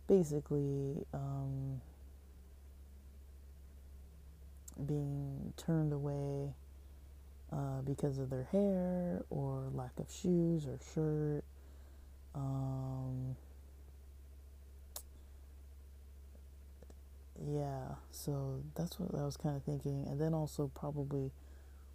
basically. 0.07 1.05
Um, 1.13 1.81
being 4.85 5.53
turned 5.57 5.93
away 5.93 6.53
uh, 7.51 7.81
because 7.85 8.17
of 8.17 8.29
their 8.29 8.47
hair 8.51 9.23
or 9.29 9.69
lack 9.73 9.97
of 9.99 10.11
shoes 10.11 10.65
or 10.65 10.79
shirt. 10.93 11.43
Um, 12.33 13.35
yeah, 17.47 17.95
so 18.11 18.61
that's 18.75 18.99
what 18.99 19.17
I 19.19 19.23
was 19.23 19.37
kind 19.37 19.55
of 19.55 19.63
thinking. 19.63 20.05
And 20.09 20.19
then 20.19 20.33
also, 20.33 20.69
probably 20.73 21.31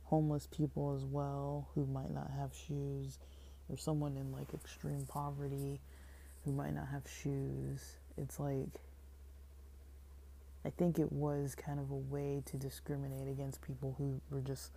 homeless 0.05 0.47
people 0.47 0.95
as 0.97 1.05
well 1.05 1.69
who 1.75 1.87
might 1.87 2.13
not 2.13 2.31
have 2.37 2.51
shoes, 2.55 3.19
or 3.69 3.77
someone 3.77 4.17
in 4.17 4.33
like 4.33 4.53
extreme 4.55 5.07
poverty 5.07 5.81
who 6.45 6.53
might 6.53 6.75
not 6.75 6.89
have 6.89 7.03
shoes. 7.09 7.97
It's 8.17 8.41
like 8.41 8.81
I 10.65 10.71
think 10.71 10.99
it 10.99 11.11
was 11.11 11.55
kind 11.55 11.81
of 11.81 11.91
a 11.91 11.97
way 11.97 12.43
to 12.47 12.57
discriminate 12.57 13.29
against 13.29 13.63
people 13.63 13.95
who 13.97 14.21
were 14.31 14.43
just 14.43 14.73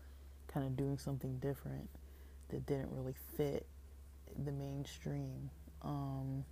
kind 0.47 0.65
of 0.65 0.77
doing 0.77 0.97
something 0.97 1.39
different 1.39 1.89
that 2.49 2.65
didn't 2.65 2.89
really 2.91 3.15
fit 3.35 3.65
the 4.45 4.51
mainstream. 4.51 5.49
Um, 5.81 6.45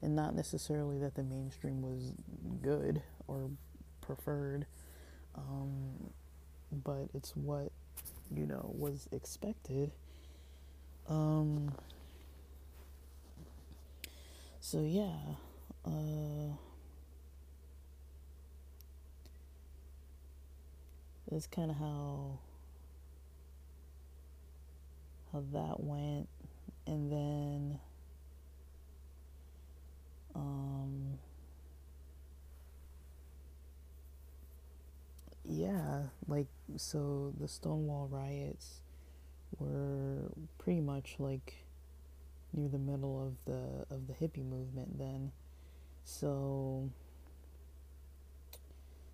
and 0.00 0.14
not 0.14 0.34
necessarily 0.34 0.98
that 0.98 1.14
the 1.14 1.22
mainstream 1.22 1.82
was 1.82 2.12
good 2.62 3.02
or 3.26 3.50
preferred, 4.00 4.64
um, 5.34 6.10
but 6.84 7.08
it's 7.14 7.36
what, 7.36 7.72
you 8.34 8.46
know, 8.46 8.70
was 8.78 9.08
expected. 9.12 9.90
Um, 11.08 11.74
so, 14.60 14.82
yeah. 14.82 15.16
Uh, 15.84 16.54
that's 21.30 21.46
kind 21.46 21.70
of 21.70 21.76
how 21.76 22.38
how 25.32 25.44
that 25.52 25.80
went. 25.80 26.28
And 26.86 27.12
then 27.12 27.78
um 30.34 31.18
yeah 35.44 36.02
like 36.26 36.46
so 36.76 37.32
the 37.40 37.48
stonewall 37.48 38.08
riots 38.10 38.80
were 39.58 40.30
pretty 40.58 40.80
much 40.80 41.16
like 41.18 41.64
near 42.52 42.68
the 42.68 42.78
middle 42.78 43.26
of 43.26 43.44
the 43.44 43.94
of 43.94 44.06
the 44.06 44.14
hippie 44.14 44.44
movement 44.44 44.98
then. 44.98 45.32
So 46.04 46.90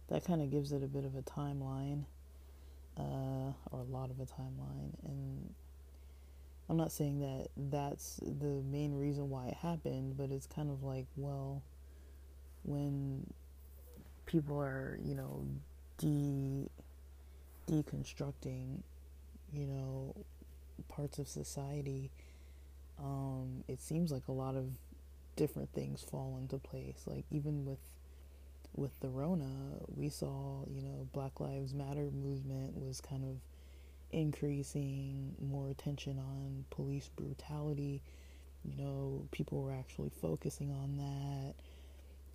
that 0.09 0.25
kind 0.25 0.43
of 0.43 0.51
gives 0.51 0.73
it 0.73 0.83
a 0.83 0.87
bit 0.87 1.05
of 1.05 1.17
a 1.17 1.23
timeline, 1.23 2.05
uh, 2.99 3.53
or 3.71 3.81
a 3.81 3.91
lot 3.93 4.11
of 4.11 4.21
a 4.21 4.27
timeline. 4.27 4.93
And 5.05 5.55
I'm 6.69 6.77
not 6.77 6.93
saying 6.93 7.21
that 7.21 7.49
that's 7.71 8.21
the 8.23 8.63
main 8.71 8.99
reason 8.99 9.31
why 9.31 9.47
it 9.49 9.55
happened, 9.55 10.17
but 10.17 10.31
it's 10.31 10.47
kind 10.47 10.71
of 10.71 10.83
like, 10.83 11.07
well, 11.17 11.63
when 12.63 13.27
people 14.27 14.61
are, 14.61 14.99
you 15.03 15.15
know, 15.15 15.45
de 15.99 16.69
deconstructing, 17.69 18.83
you 19.53 19.67
know, 19.67 20.15
parts 20.89 21.19
of 21.19 21.29
society, 21.29 22.11
um, 22.99 23.65
it 23.69 23.81
seems 23.81 24.13
like 24.13 24.29
a 24.29 24.33
lot 24.33 24.55
of 24.55 24.67
different 25.37 25.73
things 25.73 26.03
fall 26.03 26.39
into 26.41 26.59
place. 26.59 27.03
Like 27.07 27.25
even 27.31 27.65
with 27.65 27.79
with 28.75 28.99
the 29.01 29.09
Rona, 29.09 29.79
we 29.95 30.09
saw, 30.09 30.65
you 30.69 30.83
know, 30.83 31.07
Black 31.13 31.41
Lives 31.41 31.75
Matter 31.75 32.11
movement 32.11 32.77
was 32.77 33.01
kind 33.01 33.25
of 33.25 33.37
increasing, 34.11 35.35
more 35.41 35.69
attention 35.71 36.19
on 36.19 36.65
police 36.71 37.09
brutality. 37.17 38.03
You 38.65 38.83
know, 38.83 39.29
people 39.31 39.63
were 39.63 39.73
actually 39.73 40.11
focusing 40.21 40.73
on 40.73 40.97
that. 40.97 41.55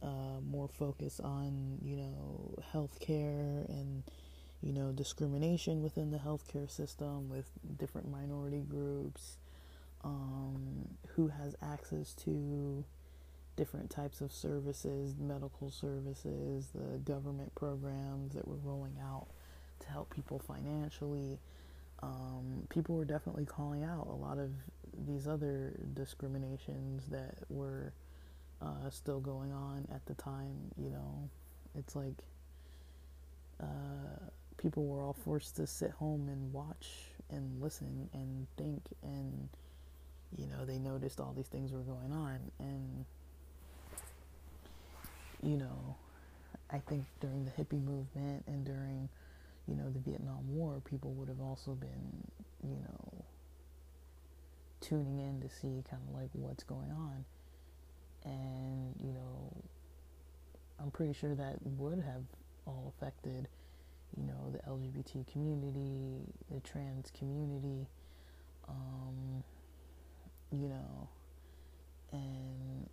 Uh, 0.01 0.39
more 0.49 0.69
focus 0.69 1.19
on, 1.19 1.77
you 1.81 1.97
know, 1.97 2.57
healthcare 2.73 3.67
and, 3.67 4.03
you 4.61 4.71
know, 4.71 4.93
discrimination 4.93 5.81
within 5.81 6.09
the 6.09 6.17
healthcare 6.17 6.71
system 6.71 7.27
with 7.27 7.49
different 7.77 8.09
minority 8.09 8.61
groups, 8.69 9.35
um, 10.05 10.87
who 11.15 11.27
has 11.27 11.53
access 11.61 12.13
to 12.13 12.85
different 13.59 13.89
types 13.89 14.21
of 14.21 14.31
services, 14.31 15.15
medical 15.19 15.69
services, 15.69 16.69
the 16.73 16.97
government 16.99 17.53
programs 17.55 18.33
that 18.33 18.47
were 18.47 18.55
rolling 18.63 18.95
out 19.03 19.27
to 19.81 19.87
help 19.89 20.09
people 20.15 20.39
financially. 20.39 21.37
Um, 22.01 22.65
people 22.69 22.95
were 22.95 23.03
definitely 23.03 23.43
calling 23.43 23.83
out 23.83 24.07
a 24.07 24.15
lot 24.15 24.37
of 24.37 24.51
these 25.05 25.27
other 25.27 25.73
discriminations 25.93 27.07
that 27.07 27.35
were 27.49 27.91
uh, 28.61 28.89
still 28.89 29.19
going 29.19 29.51
on 29.51 29.85
at 29.93 30.05
the 30.05 30.13
time. 30.13 30.55
You 30.77 30.91
know, 30.91 31.29
it's 31.77 31.97
like 31.97 32.23
uh, 33.61 34.29
people 34.55 34.85
were 34.85 35.01
all 35.01 35.17
forced 35.25 35.57
to 35.57 35.67
sit 35.67 35.91
home 35.91 36.29
and 36.29 36.53
watch 36.53 36.87
and 37.29 37.61
listen 37.61 38.07
and 38.13 38.47
think, 38.55 38.83
and 39.03 39.49
you 40.37 40.47
know, 40.47 40.63
they 40.63 40.79
noticed 40.79 41.19
all 41.19 41.33
these 41.35 41.47
things 41.47 41.73
were 41.73 41.79
going 41.79 42.13
on, 42.13 42.39
and 42.59 43.03
you 45.41 45.57
know, 45.57 45.95
I 46.71 46.79
think 46.79 47.05
during 47.19 47.45
the 47.45 47.51
hippie 47.51 47.83
movement 47.83 48.43
and 48.47 48.65
during, 48.65 49.09
you 49.67 49.75
know, 49.75 49.89
the 49.89 49.99
Vietnam 49.99 50.55
War, 50.55 50.81
people 50.83 51.11
would 51.13 51.27
have 51.27 51.41
also 51.41 51.71
been, 51.71 52.27
you 52.63 52.77
know, 52.77 53.25
tuning 54.81 55.19
in 55.19 55.41
to 55.41 55.49
see 55.49 55.83
kind 55.89 56.01
of 56.07 56.15
like 56.15 56.29
what's 56.33 56.63
going 56.63 56.91
on. 56.91 57.25
And, 58.25 58.95
you 59.01 59.13
know, 59.13 59.63
I'm 60.79 60.91
pretty 60.91 61.13
sure 61.13 61.35
that 61.35 61.57
would 61.63 61.99
have 61.99 62.23
all 62.65 62.93
affected, 62.97 63.47
you 64.15 64.23
know, 64.23 64.51
the 64.51 64.59
LGBT 64.69 65.31
community, 65.31 66.21
the 66.51 66.59
trans 66.61 67.11
community, 67.17 67.87
um, 68.67 69.43
you 70.51 70.67
know, 70.67 71.09
and 72.11 72.89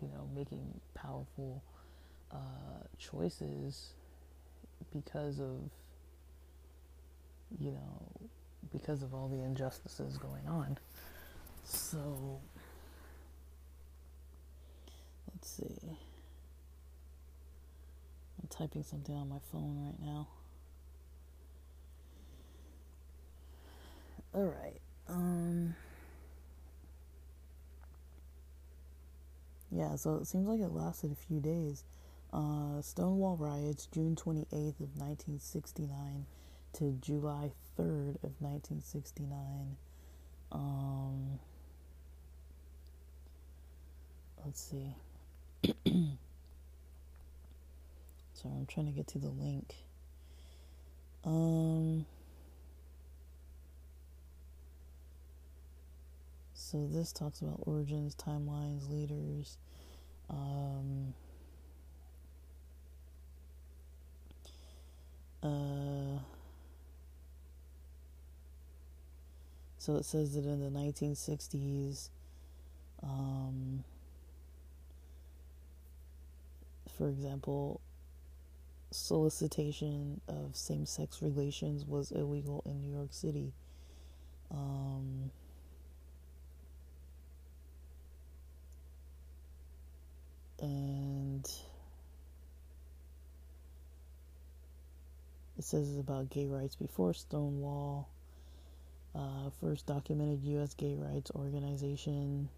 you 0.00 0.08
know, 0.08 0.28
making 0.34 0.80
powerful 0.94 1.62
uh, 2.32 2.36
choices 2.98 3.90
because 4.92 5.40
of, 5.40 5.70
you 7.58 7.70
know, 7.70 8.30
because 8.72 9.02
of 9.02 9.14
all 9.14 9.28
the 9.28 9.42
injustices 9.42 10.16
going 10.18 10.46
on. 10.48 10.78
So, 11.64 12.40
let's 15.32 15.48
see. 15.50 15.98
I'm 18.40 18.48
typing 18.48 18.82
something 18.82 19.14
on 19.14 19.28
my 19.28 19.38
phone 19.52 19.84
right 19.84 20.00
now. 20.00 20.28
All 24.34 24.46
right. 24.46 24.80
Um. 25.08 25.74
Yeah, 29.70 29.94
so 29.96 30.16
it 30.16 30.26
seems 30.26 30.48
like 30.48 30.60
it 30.60 30.72
lasted 30.72 31.12
a 31.12 31.14
few 31.14 31.40
days. 31.40 31.84
Uh, 32.32 32.80
Stonewall 32.82 33.36
riots, 33.36 33.86
June 33.86 34.16
28th 34.16 34.80
of 34.80 34.96
1969 34.96 36.26
to 36.74 36.92
July 37.00 37.52
3rd 37.78 38.16
of 38.22 38.32
1969. 38.40 39.76
Um, 40.52 41.38
let's 44.44 44.60
see. 44.60 44.94
Sorry, 48.34 48.54
I'm 48.54 48.66
trying 48.66 48.86
to 48.86 48.92
get 48.92 49.06
to 49.08 49.18
the 49.18 49.28
link. 49.28 49.74
Um, 51.24 52.06
So 56.70 56.86
this 56.86 57.10
talks 57.10 57.40
about 57.40 57.58
origins, 57.66 58.14
timelines, 58.14 58.88
leaders. 58.88 59.58
Um, 60.28 61.14
uh, 65.42 66.20
so 69.78 69.96
it 69.96 70.04
says 70.04 70.34
that 70.34 70.44
in 70.44 70.60
the 70.60 70.70
1960s, 70.70 72.10
um, 73.02 73.82
for 76.96 77.08
example, 77.08 77.80
solicitation 78.92 80.20
of 80.28 80.54
same 80.54 80.86
sex 80.86 81.20
relations 81.20 81.84
was 81.84 82.12
illegal 82.12 82.62
in 82.64 82.80
New 82.80 82.96
York 82.96 83.12
City. 83.12 83.54
Um, 84.52 85.32
and 90.60 91.44
it 95.58 95.64
says 95.64 95.90
it's 95.90 96.00
about 96.00 96.30
gay 96.30 96.46
rights 96.46 96.76
before 96.76 97.12
Stonewall. 97.12 98.08
Uh, 99.14 99.50
first 99.60 99.86
documented 99.86 100.42
U.S. 100.44 100.72
gay 100.74 100.94
rights 100.94 101.30
organization 101.34 102.48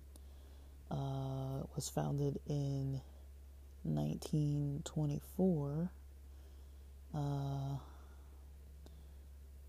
uh, 0.90 1.64
was 1.74 1.88
founded 1.88 2.38
in 2.46 3.00
1924, 3.84 5.90
uh, 7.14 7.18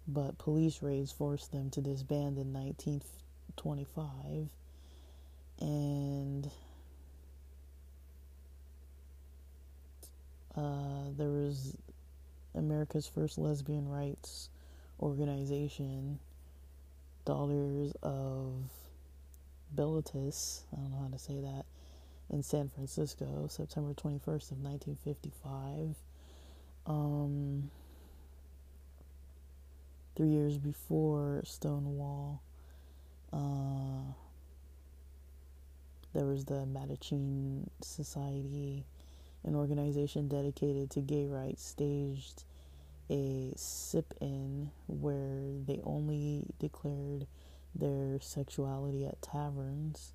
but 0.08 0.38
police 0.38 0.84
raids 0.84 1.12
forced 1.12 1.52
them 1.54 1.70
to 1.70 1.82
disband 1.82 2.38
in 2.38 2.54
1925, 2.54 4.50
and 5.62 6.52
Uh, 10.56 11.10
there 11.18 11.30
was 11.30 11.76
America's 12.56 13.08
first 13.08 13.38
lesbian 13.38 13.90
rights 13.90 14.50
organization, 15.02 16.20
Daughters 17.26 17.94
of 18.04 18.54
Bilitis, 19.76 20.62
I 20.72 20.76
don't 20.82 20.92
know 20.92 21.00
how 21.02 21.08
to 21.08 21.18
say 21.18 21.40
that, 21.40 21.66
in 22.30 22.44
San 22.44 22.70
Francisco, 22.70 23.48
September 23.50 23.94
21st 23.94 24.52
of 24.52 24.62
1955. 24.62 25.96
Um, 26.86 27.72
three 30.16 30.30
years 30.30 30.58
before 30.58 31.42
Stonewall, 31.46 32.42
uh, 33.32 34.14
there 36.14 36.26
was 36.26 36.46
the 36.46 36.66
Mattachine 36.66 37.68
Society 37.82 38.86
an 39.44 39.56
organization 39.56 40.28
dedicated 40.28 40.90
to 40.92 41.02
gay 41.02 41.26
rights 41.26 41.64
staged 41.66 42.44
a 43.10 43.52
sip 43.56 44.14
in 44.22 44.72
where 44.88 45.42
they 45.68 45.82
only 45.84 46.46
declared 46.60 47.28
their 47.76 48.20
sexuality 48.22 49.06
at 49.06 49.22
taverns. 49.22 50.14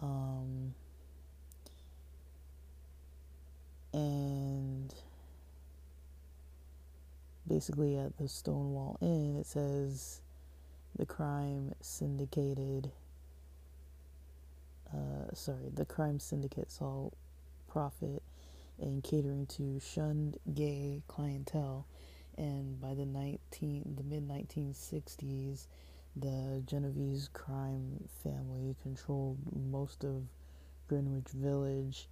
Um, 0.00 0.74
and 3.92 4.94
basically, 7.46 7.96
at 7.96 8.16
the 8.16 8.28
Stonewall 8.28 8.98
Inn, 9.00 9.36
it 9.36 9.46
says 9.46 10.20
the 10.96 11.06
crime 11.06 11.74
syndicated. 11.80 12.90
Uh, 14.92 15.34
sorry, 15.34 15.68
the 15.74 15.84
crime 15.84 16.18
syndicate 16.18 16.70
saw 16.70 17.10
profit 17.70 18.22
and 18.80 19.02
catering 19.02 19.46
to 19.46 19.80
shunned 19.80 20.38
gay 20.54 21.02
clientele. 21.08 21.86
And 22.36 22.80
by 22.80 22.94
the 22.94 23.04
19, 23.04 23.96
the 23.96 24.04
mid 24.04 24.28
1960s, 24.28 25.66
the 26.16 26.62
Genovese 26.66 27.28
crime 27.32 28.08
family 28.22 28.76
controlled 28.82 29.38
most 29.70 30.04
of 30.04 30.22
Greenwich 30.88 31.28
Village 31.28 32.08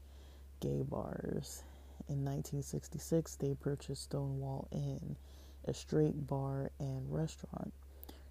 gay 0.60 0.82
bars. 0.82 1.62
In 2.08 2.24
1966, 2.24 3.36
they 3.36 3.54
purchased 3.54 4.04
Stonewall 4.04 4.68
Inn, 4.70 5.16
a 5.64 5.74
straight 5.74 6.26
bar 6.26 6.70
and 6.78 7.12
restaurant, 7.12 7.72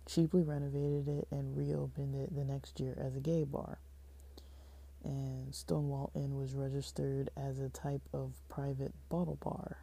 cheaply 0.06 0.44
renovated 0.44 1.08
it, 1.08 1.28
and 1.32 1.58
reopened 1.58 2.16
it 2.16 2.36
the 2.36 2.46
next 2.46 2.80
year 2.80 2.98
as 3.00 3.16
a 3.16 3.20
gay 3.20 3.44
bar 3.44 3.80
and 5.06 5.54
Stonewall 5.54 6.12
Inn 6.16 6.36
was 6.36 6.56
registered 6.56 7.30
as 7.38 7.60
a 7.60 7.70
type 7.70 8.02
of 8.12 8.34
private 8.50 8.94
bottle 9.10 9.38
bar. 9.42 9.78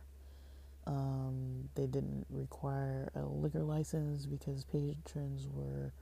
Um, 0.85 1.69
they 1.77 1.87
didn't 1.87 2.27
require 2.29 3.11
a 3.15 3.21
liquor 3.21 3.63
license 3.63 4.27
because 4.27 4.65
patrons 4.65 5.47
were 5.53 5.93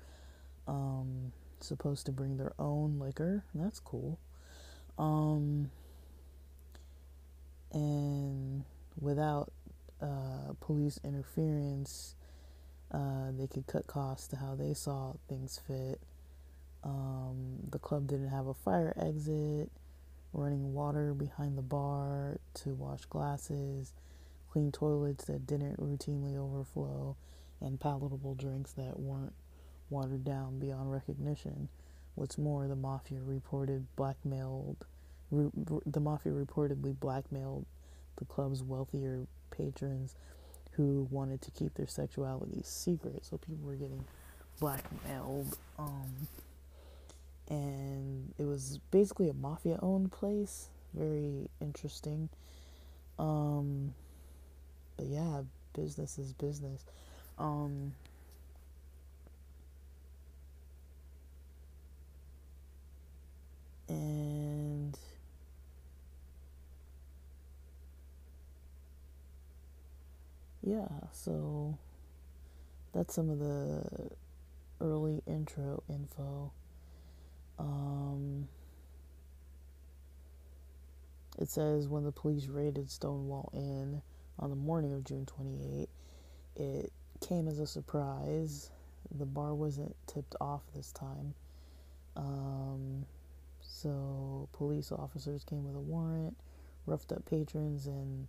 um, 0.67 1.33
supposed 1.61 2.07
to 2.07 2.13
bring 2.13 2.39
their 2.39 2.55
own 2.59 2.99
liquor. 2.99 3.45
That's 3.55 3.79
cool. 3.79 4.19
Um, 4.99 5.71
and 7.73 8.65
without 8.99 9.53
uh, 10.01 10.55
police 10.61 10.99
interference, 11.05 12.15
uh, 12.91 13.33
they 13.39 13.47
could 13.47 13.67
cut 13.67 13.87
costs 13.87 14.29
to 14.29 14.37
how 14.37 14.55
they 14.55 14.73
saw 14.73 15.13
things 15.29 15.61
fit. 15.67 16.01
Um, 16.83 17.69
the 17.71 17.79
club 17.79 18.07
didn't 18.07 18.29
have 18.29 18.47
a 18.47 18.55
fire 18.55 18.95
exit, 18.97 19.71
running 20.33 20.73
water 20.73 21.13
behind 21.13 21.59
the 21.59 21.63
bar 21.63 22.39
to 22.55 22.71
wash 22.71 23.05
glasses, 23.07 23.93
clean 24.51 24.73
toilets 24.73 25.25
that 25.27 25.47
didn't 25.47 25.81
routinely 25.81 26.37
overflow, 26.37 27.17
and 27.61 27.79
palatable 27.79 28.35
drinks 28.35 28.73
that 28.73 28.99
weren't 28.99 29.35
watered 29.91 30.25
down 30.25 30.59
beyond 30.59 30.91
recognition. 30.91 31.69
What's 32.15 32.39
more, 32.39 32.67
the 32.67 32.77
mafia 32.77 33.21
reported 33.23 33.87
blackmailed. 33.97 34.77
The 35.31 36.01
mafia 36.01 36.33
reportedly 36.33 36.99
blackmailed 36.99 37.67
the 38.17 38.25
club's 38.25 38.63
wealthier 38.63 39.27
patrons 39.51 40.15
who 40.73 41.07
wanted 41.11 41.41
to 41.43 41.51
keep 41.51 41.75
their 41.75 41.87
sexuality 41.87 42.63
secret. 42.65 43.25
So 43.25 43.37
people 43.37 43.65
were 43.67 43.75
getting 43.75 44.05
blackmailed. 44.59 45.57
Um, 45.79 46.29
and 47.51 48.33
it 48.39 48.45
was 48.45 48.79
basically 48.91 49.29
a 49.29 49.35
mafia 49.35 49.79
owned 49.83 50.13
place. 50.13 50.69
Very 50.95 51.51
interesting. 51.61 52.29
Um, 53.19 53.93
but 54.97 55.07
yeah, 55.07 55.43
business 55.75 56.19
is 56.19 56.33
business. 56.33 56.85
Um, 57.39 57.93
and 63.89 64.97
yeah, 70.63 70.87
so 71.13 71.77
that's 72.95 73.15
some 73.15 73.29
of 73.31 73.39
the 73.39 74.11
early 74.81 75.23
intro 75.27 75.83
info. 75.89 76.53
Um, 77.61 78.49
it 81.39 81.49
says 81.49 81.89
when 81.89 82.05
the 82.05 82.13
police 82.13 82.47
raided 82.47 82.91
Stonewall 82.91 83.51
Inn 83.55 84.03
on 84.39 84.51
the 84.51 84.57
morning 84.57 84.95
of 84.95 85.05
June 85.05 85.27
28, 85.27 85.89
it 86.57 86.93
came 87.21 87.49
as 87.49 87.59
a 87.59 87.67
surprise. 87.67 88.71
The 89.17 89.27
bar 89.27 89.55
wasn't 89.55 89.95
tipped 90.07 90.35
off 90.41 90.63
this 90.75 90.93
time. 90.93 91.35
Um, 92.17 93.05
so 93.61 94.49
police 94.53 94.91
officers 94.93 95.45
came 95.45 95.65
with 95.65 95.77
a 95.77 95.81
warrant, 95.81 96.37
roughed 96.87 97.13
up 97.13 97.25
patrons, 97.27 97.87
and 97.87 98.27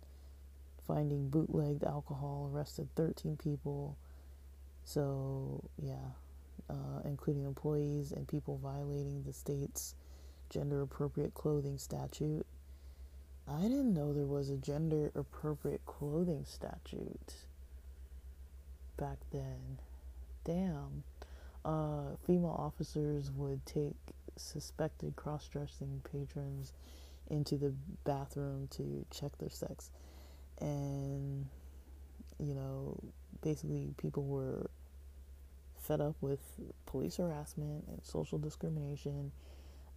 finding 0.86 1.28
bootlegged 1.28 1.84
alcohol, 1.84 2.50
arrested 2.52 2.88
13 2.96 3.36
people. 3.36 3.96
So, 4.84 5.62
yeah, 5.78 6.12
uh, 6.72 7.00
including 7.04 7.44
employees 7.44 8.12
and 8.12 8.26
people 8.26 8.58
violating 8.62 9.22
the 9.24 9.32
state's 9.32 9.94
gender 10.48 10.80
appropriate 10.82 11.34
clothing 11.34 11.78
statute. 11.78 12.46
I 13.46 13.62
didn't 13.62 13.92
know 13.92 14.12
there 14.12 14.24
was 14.24 14.48
a 14.48 14.56
gender 14.56 15.10
appropriate 15.14 15.84
clothing 15.84 16.44
statute 16.46 17.34
back 18.96 19.18
then. 19.32 19.78
Damn. 20.44 21.02
Uh, 21.64 22.16
female 22.26 22.56
officers 22.58 23.30
would 23.32 23.64
take 23.66 23.96
suspected 24.36 25.14
cross 25.16 25.46
dressing 25.48 26.00
patrons 26.10 26.72
into 27.28 27.56
the 27.56 27.74
bathroom 28.04 28.68
to 28.70 29.04
check 29.10 29.36
their 29.38 29.50
sex. 29.50 29.90
And, 30.60 31.46
you 32.38 32.54
know, 32.54 32.98
basically 33.42 33.94
people 33.96 34.24
were 34.24 34.70
fed 35.82 36.00
up 36.00 36.16
with 36.20 36.40
police 36.86 37.16
harassment 37.16 37.84
and 37.88 38.00
social 38.02 38.38
discrimination. 38.38 39.32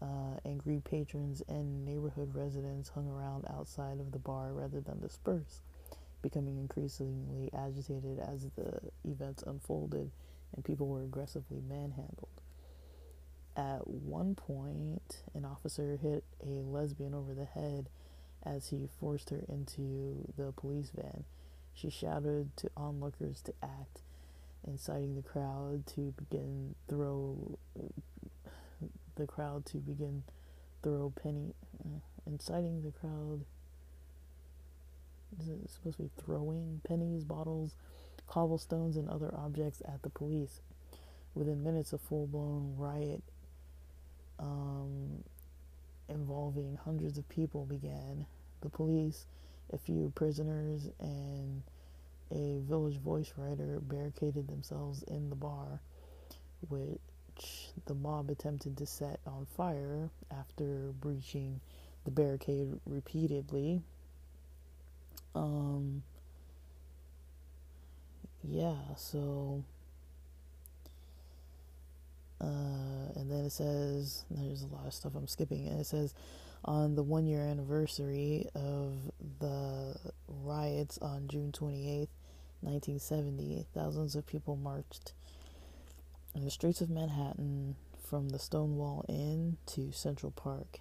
Uh, 0.01 0.37
angry 0.43 0.81
patrons 0.83 1.41
and 1.47 1.85
neighborhood 1.85 2.35
residents 2.35 2.89
hung 2.89 3.07
around 3.07 3.45
outside 3.49 3.99
of 3.99 4.11
the 4.11 4.19
bar 4.19 4.51
rather 4.51 4.81
than 4.81 4.99
disperse, 4.99 5.61
becoming 6.21 6.57
increasingly 6.57 7.49
agitated 7.53 8.19
as 8.19 8.47
the 8.57 8.79
events 9.05 9.41
unfolded 9.47 10.11
and 10.55 10.63
people 10.63 10.87
were 10.87 11.03
aggressively 11.03 11.61
manhandled. 11.67 12.41
At 13.55 13.87
one 13.87 14.35
point, 14.35 15.23
an 15.33 15.45
officer 15.45 15.97
hit 16.01 16.23
a 16.43 16.61
lesbian 16.61 17.13
over 17.13 17.33
the 17.33 17.45
head 17.45 17.89
as 18.43 18.69
he 18.69 18.87
forced 18.99 19.29
her 19.29 19.43
into 19.47 20.25
the 20.37 20.51
police 20.51 20.91
van. 20.93 21.23
She 21.73 21.89
shouted 21.89 22.55
to 22.57 22.69
onlookers 22.77 23.41
to 23.43 23.53
act, 23.61 24.01
inciting 24.67 25.15
the 25.15 25.21
crowd 25.21 25.85
to 25.87 26.13
begin 26.17 26.75
throw 26.87 27.57
the 29.15 29.25
crowd 29.25 29.65
to 29.65 29.77
begin 29.77 30.23
throw 30.83 31.13
penny 31.21 31.53
uh, 31.83 31.99
inciting 32.25 32.81
the 32.81 32.91
crowd. 32.91 33.45
Is 35.39 35.49
it 35.49 35.69
supposed 35.69 35.97
to 35.97 36.03
be 36.03 36.09
throwing 36.23 36.81
pennies 36.87 37.23
bottles 37.23 37.75
cobblestones 38.27 38.97
and 38.97 39.09
other 39.09 39.33
objects 39.35 39.81
at 39.85 40.01
the 40.03 40.09
police? 40.09 40.61
Within 41.33 41.63
minutes 41.63 41.91
a 41.91 41.97
full-blown 41.97 42.75
riot 42.77 43.21
um, 44.39 45.23
involving 46.07 46.77
hundreds 46.83 47.17
of 47.17 47.27
people 47.27 47.65
began. 47.65 48.25
The 48.61 48.69
police 48.69 49.25
a 49.73 49.77
few 49.77 50.11
prisoners 50.15 50.89
and 50.99 51.63
a 52.31 52.59
village 52.67 52.97
voice 52.97 53.33
writer 53.37 53.79
barricaded 53.81 54.47
themselves 54.47 55.03
in 55.03 55.29
the 55.29 55.35
bar, 55.35 55.81
which 56.69 57.69
the 57.85 57.93
mob 57.93 58.29
attempted 58.29 58.77
to 58.77 58.85
set 58.85 59.19
on 59.25 59.45
fire 59.45 60.09
after 60.31 60.93
breaching 60.99 61.59
the 62.03 62.11
barricade 62.11 62.79
repeatedly. 62.85 63.81
Um, 65.33 66.03
yeah, 68.43 68.75
so. 68.95 69.63
Uh, 72.41 73.11
and 73.15 73.31
then 73.31 73.45
it 73.45 73.51
says, 73.51 74.25
there's 74.29 74.61
a 74.61 74.67
lot 74.67 74.85
of 74.85 74.93
stuff 74.93 75.13
I'm 75.15 75.27
skipping, 75.27 75.67
and 75.67 75.79
it 75.79 75.85
says, 75.85 76.13
on 76.65 76.95
the 76.95 77.03
one 77.03 77.25
year 77.25 77.41
anniversary 77.41 78.47
of 78.55 78.95
the 79.39 79.95
riots 80.27 80.97
on 80.97 81.27
June 81.27 81.51
28th, 81.51 82.07
1970, 82.65 83.65
thousands 83.73 84.15
of 84.15 84.25
people 84.25 84.55
marched 84.55 85.13
in 86.33 86.43
the 86.43 86.51
streets 86.51 86.81
of 86.81 86.89
Manhattan 86.89 87.75
from 88.03 88.29
the 88.29 88.39
Stonewall 88.39 89.05
Inn 89.07 89.57
to 89.67 89.91
Central 89.91 90.31
Park 90.31 90.79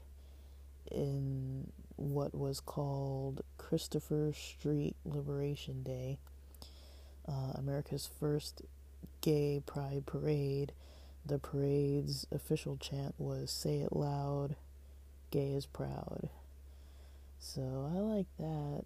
in 0.90 1.70
what 1.96 2.34
was 2.34 2.60
called 2.60 3.42
Christopher 3.58 4.32
Street 4.34 4.96
Liberation 5.04 5.82
Day, 5.82 6.18
uh, 7.28 7.52
America's 7.54 8.08
first 8.18 8.62
gay 9.20 9.62
pride 9.64 10.04
parade. 10.06 10.72
The 11.26 11.38
parade's 11.38 12.26
official 12.32 12.76
chant 12.76 13.14
was 13.16 13.50
Say 13.50 13.80
It 13.80 13.94
Loud, 13.94 14.56
gay 15.30 15.52
is 15.52 15.66
proud. 15.66 16.28
So 17.38 17.90
I 17.94 17.98
like 17.98 18.26
that. 18.38 18.84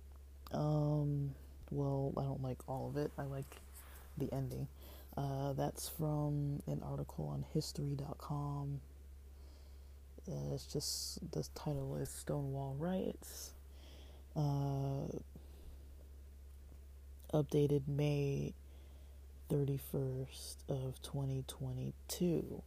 Um, 0.57 1.35
well, 1.71 2.13
I 2.17 2.23
don't 2.23 2.43
like 2.43 2.59
all 2.69 2.89
of 2.89 2.97
it. 2.97 3.11
I 3.19 3.25
like 3.25 3.57
the 4.17 4.33
ending. 4.33 4.69
Uh, 5.17 5.53
that's 5.53 5.89
from 5.89 6.63
an 6.67 6.83
article 6.85 7.29
on 7.29 7.45
history.com. 7.53 8.81
Uh, 10.31 10.55
it's 10.55 10.67
just 10.67 11.33
the 11.33 11.47
title 11.55 11.97
is 11.97 12.09
Stonewall 12.09 12.77
Riots. 12.79 13.53
Uh, 14.37 15.09
updated 17.33 17.83
May 17.89 18.55
31st 19.51 20.57
of 20.69 21.01
2022. 21.03 22.63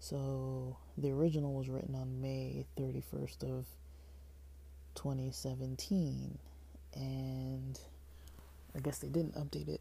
So 0.00 0.76
the 0.96 1.10
original 1.10 1.54
was 1.54 1.68
written 1.68 1.94
on 1.94 2.20
May 2.20 2.66
31st 2.78 3.42
of 3.42 3.66
2017 4.94 6.38
and 6.94 7.78
guess 8.84 8.98
they 8.98 9.08
didn't 9.08 9.34
update 9.34 9.68
it 9.68 9.80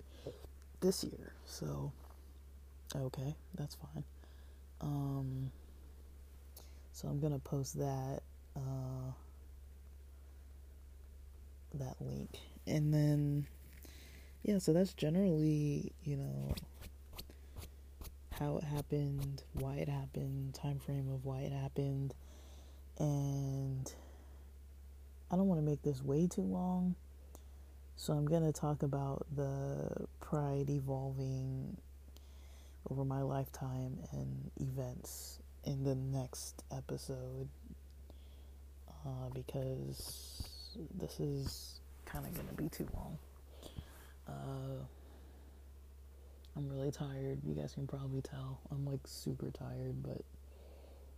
this 0.79 1.03
year. 1.03 1.33
So 1.45 1.91
okay, 2.95 3.35
that's 3.55 3.75
fine. 3.75 4.03
Um 4.81 5.51
so 6.91 7.07
I'm 7.07 7.19
to 7.33 7.39
post 7.39 7.77
that 7.79 8.21
uh 8.55 9.11
that 11.75 11.95
link. 11.99 12.29
And 12.65 12.93
then 12.93 13.47
yeah, 14.43 14.57
so 14.57 14.73
that's 14.73 14.93
generally, 14.93 15.93
you 16.03 16.17
know, 16.17 16.53
how 18.39 18.57
it 18.57 18.63
happened, 18.63 19.43
why 19.53 19.75
it 19.75 19.87
happened, 19.87 20.53
time 20.53 20.79
frame 20.79 21.09
of 21.13 21.23
why 21.23 21.39
it 21.39 21.53
happened, 21.53 22.13
and 22.97 23.93
I 25.31 25.35
don't 25.35 25.47
want 25.47 25.61
to 25.61 25.65
make 25.65 25.81
this 25.81 26.03
way 26.03 26.27
too 26.27 26.41
long. 26.41 26.95
So 27.95 28.13
I'm 28.13 28.25
going 28.25 28.43
to 28.43 28.51
talk 28.51 28.83
about 28.83 29.25
the 29.35 30.07
pride 30.19 30.69
evolving 30.69 31.77
over 32.89 33.05
my 33.05 33.21
lifetime 33.21 33.97
and 34.11 34.51
events 34.59 35.39
in 35.63 35.83
the 35.83 35.95
next 35.95 36.63
episode 36.71 37.47
uh, 39.05 39.29
because 39.33 40.49
this 40.95 41.19
is 41.19 41.79
kind 42.05 42.25
of 42.25 42.33
going 42.33 42.47
to 42.47 42.55
be 42.55 42.67
too 42.69 42.87
long. 42.93 43.17
Uh, 44.27 44.83
I'm 46.55 46.69
really 46.69 46.91
tired. 46.91 47.39
You 47.45 47.53
guys 47.55 47.73
can 47.73 47.87
probably 47.87 48.21
tell. 48.21 48.59
I'm 48.71 48.85
like 48.85 48.99
super 49.05 49.49
tired, 49.51 50.03
but 50.03 50.21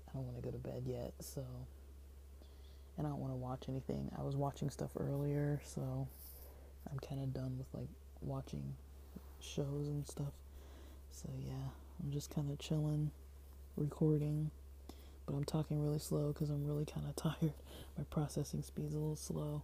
I 0.10 0.14
don't 0.14 0.26
want 0.26 0.38
to 0.38 0.44
go 0.44 0.52
to 0.52 0.58
bed 0.58 0.84
yet, 0.86 1.14
so. 1.20 1.44
And 2.98 3.06
I 3.06 3.10
don't 3.10 3.20
want 3.20 3.34
to 3.34 3.38
watch 3.38 3.66
anything. 3.68 4.10
I 4.18 4.22
was 4.22 4.38
watching 4.38 4.70
stuff 4.70 4.92
earlier, 4.98 5.60
so 5.66 6.08
I'm 6.92 7.00
kind 7.00 7.22
of 7.22 7.34
done 7.34 7.58
with 7.58 7.68
like 7.74 7.90
watching 8.22 8.76
shows 9.40 9.88
and 9.88 10.08
stuff. 10.08 10.34
So 11.12 11.30
yeah, 11.40 11.54
I'm 12.04 12.12
just 12.12 12.30
kind 12.30 12.52
of 12.52 12.60
chilling, 12.60 13.12
recording, 13.78 14.52
but 15.26 15.34
I'm 15.36 15.44
talking 15.44 15.82
really 15.82 16.00
slow 16.00 16.30
because 16.30 16.50
I'm 16.50 16.66
really 16.66 16.86
kind 16.86 17.08
of 17.08 17.16
tired. 17.40 17.54
My 17.98 18.04
processing 18.10 18.62
speed's 18.64 18.94
a 18.94 18.98
little 18.98 19.16
slow, 19.16 19.64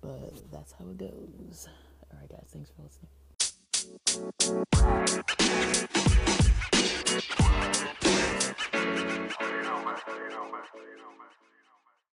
but 0.00 0.50
that's 0.50 0.72
how 0.72 0.86
it 0.88 0.98
goes. 0.98 1.68
All 2.12 2.18
right, 2.18 2.28
guys, 2.28 2.48
thanks 2.52 2.70
for 2.70 2.82
listening. 2.82 3.08